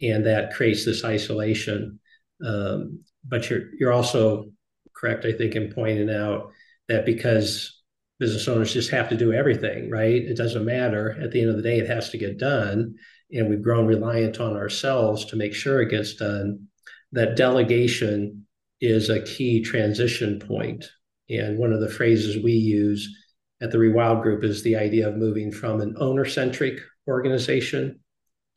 and 0.02 0.26
that 0.26 0.54
creates 0.54 0.86
this 0.86 1.04
isolation. 1.04 2.00
Um, 2.46 3.04
but 3.28 3.50
you're 3.50 3.74
you're 3.80 3.94
also 3.94 4.52
correct, 4.96 5.26
I 5.26 5.34
think, 5.34 5.56
in 5.56 5.72
pointing 5.72 6.10
out 6.10 6.52
that 6.88 7.06
because 7.06 7.82
business 8.20 8.48
owners 8.48 8.74
just 8.74 8.90
have 8.90 9.10
to 9.10 9.18
do 9.18 9.34
everything, 9.34 9.90
right? 9.90 10.16
It 10.24 10.38
doesn't 10.38 10.66
matter. 10.66 11.18
At 11.22 11.32
the 11.32 11.42
end 11.42 11.50
of 11.52 11.58
the 11.58 11.62
day, 11.62 11.78
it 11.80 11.88
has 11.88 12.10
to 12.10 12.18
get 12.18 12.40
done. 12.40 12.96
And 13.32 13.50
we've 13.50 13.62
grown 13.62 13.86
reliant 13.86 14.40
on 14.40 14.56
ourselves 14.56 15.26
to 15.26 15.36
make 15.36 15.54
sure 15.54 15.82
it 15.82 15.90
gets 15.90 16.16
done. 16.16 16.68
That 17.12 17.36
delegation 17.36 18.47
is 18.82 19.10
a 19.10 19.24
key 19.24 19.62
transition 19.62 20.40
point. 20.40 20.86
And 21.30 21.58
one 21.58 21.74
of 21.74 21.82
the 21.82 21.90
phrases 21.90 22.44
we 22.44 22.54
use 22.54 23.14
at 23.62 23.72
the 23.72 23.78
Rewild 23.78 24.22
Group 24.22 24.44
is 24.44 24.64
the 24.64 24.76
idea 24.76 25.08
of 25.08 25.18
moving 25.18 25.52
from 25.52 25.82
an 25.82 25.96
owner 26.00 26.26
centric 26.26 26.80
organization 27.08 28.00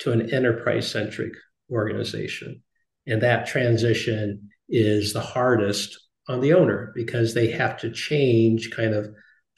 to 0.00 0.12
an 0.12 0.33
enterprise 0.33 0.90
centric 0.90 1.33
organization. 1.70 2.62
And 3.06 3.22
that 3.22 3.46
transition 3.46 4.50
is 4.68 5.12
the 5.12 5.20
hardest 5.20 5.98
on 6.28 6.40
the 6.40 6.52
owner 6.52 6.92
because 6.94 7.35
they 7.35 7.50
have 7.50 7.78
to 7.78 7.90
change 7.90 8.70
kind 8.70 8.94
of 8.94 9.09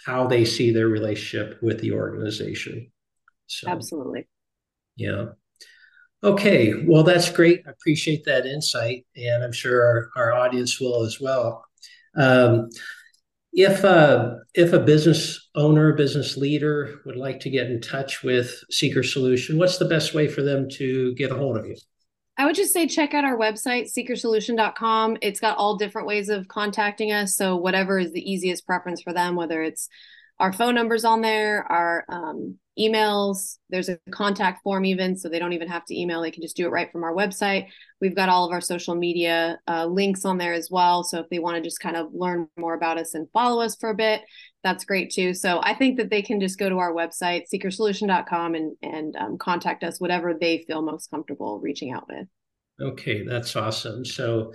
how 0.07 0.27
they 0.27 0.45
see 0.45 0.71
their 0.71 0.89
relationship 0.89 1.59
with 1.63 1.81
the 1.81 1.93
organization. 1.93 2.91
So, 3.47 3.69
Absolutely. 3.69 4.29
Yeah. 4.97 5.27
Okay, 6.25 6.73
well, 6.87 7.03
that's 7.03 7.31
great. 7.31 7.63
I 7.67 7.71
appreciate 7.71 8.25
that 8.27 8.47
insight, 8.47 9.05
and 9.17 9.43
I'm 9.43 9.53
sure 9.53 9.83
our, 9.83 10.11
our 10.17 10.33
audience 10.33 10.81
will 10.81 11.03
as 11.03 11.21
well. 11.21 11.65
Um, 12.17 12.69
if 13.53 13.85
uh, 13.85 14.37
if 14.55 14.73
a 14.73 14.79
business 14.79 15.51
owner, 15.55 15.93
business 15.93 16.37
leader 16.37 17.01
would 17.05 17.17
like 17.17 17.41
to 17.41 17.51
get 17.51 17.67
in 17.67 17.81
touch 17.81 18.23
with 18.23 18.63
Seeker 18.71 19.03
Solution, 19.03 19.59
what's 19.59 19.79
the 19.79 19.85
best 19.85 20.15
way 20.15 20.29
for 20.29 20.43
them 20.43 20.69
to 20.71 21.15
get 21.15 21.33
a 21.33 21.35
hold 21.35 21.59
of 21.59 21.67
you? 21.67 21.77
I 22.39 22.47
would 22.47 22.55
just 22.55 22.73
say 22.73 22.87
check 22.87 23.13
out 23.13 23.25
our 23.25 23.37
website, 23.37 23.93
seekersolution.com. 23.93 25.19
It's 25.21 25.41
got 25.41 25.59
all 25.59 25.77
different 25.77 26.09
ways 26.09 26.31
of 26.31 26.49
contacting 26.49 27.13
us. 27.13 27.37
So, 27.37 27.57
whatever 27.57 27.99
is 27.99 28.13
the 28.13 28.31
easiest 28.31 28.67
preference 28.67 29.03
for 29.03 29.13
them, 29.13 29.37
whether 29.37 29.63
it's 29.63 29.89
our 30.39 30.53
phone 30.53 30.75
numbers 30.75 31.05
on 31.05 31.21
there, 31.21 31.71
our 31.71 32.05
um, 32.09 32.59
emails. 32.79 33.59
There's 33.71 33.89
a 33.89 33.99
contact 34.11 34.63
form 34.63 34.85
even, 34.85 35.17
so 35.17 35.29
they 35.29 35.39
don't 35.39 35.53
even 35.53 35.69
have 35.69 35.85
to 35.87 35.99
email. 35.99 36.23
They 36.23 36.31
can 36.31 36.43
just 36.43 36.57
do 36.57 36.67
it 36.67 36.71
right 36.71 36.91
from 36.91 37.05
our 37.05 37.15
website. 37.15 37.69
We've 38.01 38.17
got 38.17 38.29
all 38.29 38.47
of 38.47 38.53
our 38.53 38.61
social 38.61 38.95
media 38.95 39.59
uh, 39.69 39.87
links 39.87 40.25
on 40.25 40.39
there 40.39 40.53
as 40.53 40.69
well. 40.71 41.05
So 41.05 41.21
if 41.21 41.29
they 41.29 41.39
want 41.39 41.57
to 41.57 41.63
just 41.63 41.81
kind 41.81 41.97
of 41.97 42.09
learn 42.13 42.49
more 42.57 42.75
about 42.75 42.99
us 42.99 43.15
and 43.15 43.29
follow 43.33 43.63
us 43.63 43.77
for 43.77 43.91
a 43.91 43.95
bit, 43.95 44.23
that's 44.65 44.85
great 44.85 45.11
too. 45.11 45.35
So 45.35 45.61
I 45.63 45.75
think 45.75 45.99
that 45.99 46.11
they 46.11 46.23
can 46.23 46.41
just 46.41 46.59
go 46.59 46.69
to 46.69 46.79
our 46.79 46.93
website, 46.93 47.45
seekersolution.com, 47.53 48.55
and 48.55 48.77
and 48.83 49.17
um, 49.17 49.39
contact 49.39 49.85
us, 49.85 50.01
whatever 50.01 50.35
they 50.35 50.65
feel 50.67 50.83
most 50.83 51.11
comfortable 51.11 51.61
reaching 51.61 51.93
out 51.93 52.07
with. 52.09 52.27
Okay, 52.81 53.25
that's 53.25 53.55
awesome. 53.57 54.05
So. 54.05 54.53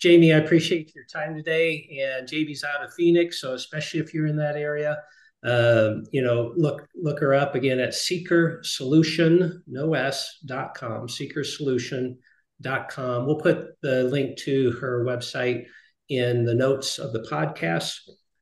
Jamie, 0.00 0.32
I 0.32 0.38
appreciate 0.38 0.94
your 0.94 1.04
time 1.04 1.36
today. 1.36 1.86
And 2.02 2.26
Jamie's 2.26 2.64
out 2.64 2.82
of 2.82 2.90
Phoenix, 2.94 3.38
so 3.38 3.52
especially 3.52 4.00
if 4.00 4.14
you're 4.14 4.28
in 4.28 4.36
that 4.38 4.56
area, 4.56 4.96
um, 5.42 6.04
you 6.12 6.22
know, 6.22 6.52
look 6.56 6.86
look 6.94 7.20
her 7.20 7.34
up 7.34 7.54
again 7.54 7.80
at 7.80 7.94
Seeker 7.94 8.60
Solution, 8.62 9.62
no 9.66 9.94
S 9.94 10.38
dot 10.44 10.74
com, 10.74 11.08
Seeker 11.08 11.44
dot 12.60 12.88
com. 12.90 13.26
We'll 13.26 13.40
put 13.40 13.80
the 13.82 14.04
link 14.04 14.36
to 14.40 14.72
her 14.72 15.04
website 15.04 15.64
in 16.08 16.44
the 16.44 16.54
notes 16.54 16.98
of 16.98 17.12
the 17.12 17.26
podcast. 17.30 17.96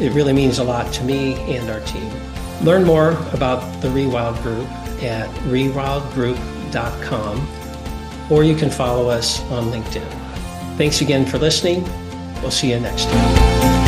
It 0.00 0.12
really 0.12 0.32
means 0.32 0.60
a 0.60 0.64
lot 0.64 0.92
to 0.94 1.02
me 1.02 1.34
and 1.52 1.68
our 1.70 1.80
team. 1.80 2.08
Learn 2.62 2.84
more 2.84 3.14
about 3.32 3.82
the 3.82 3.88
Rewild 3.88 4.40
Group 4.44 4.68
at 5.02 5.28
rewildgroup.com 5.48 7.48
or 8.30 8.44
you 8.44 8.54
can 8.54 8.70
follow 8.70 9.08
us 9.08 9.40
on 9.50 9.72
LinkedIn. 9.72 10.21
Thanks 10.76 11.00
again 11.00 11.24
for 11.26 11.38
listening. 11.38 11.84
We'll 12.40 12.50
see 12.50 12.70
you 12.70 12.80
next 12.80 13.04
time. 13.04 13.81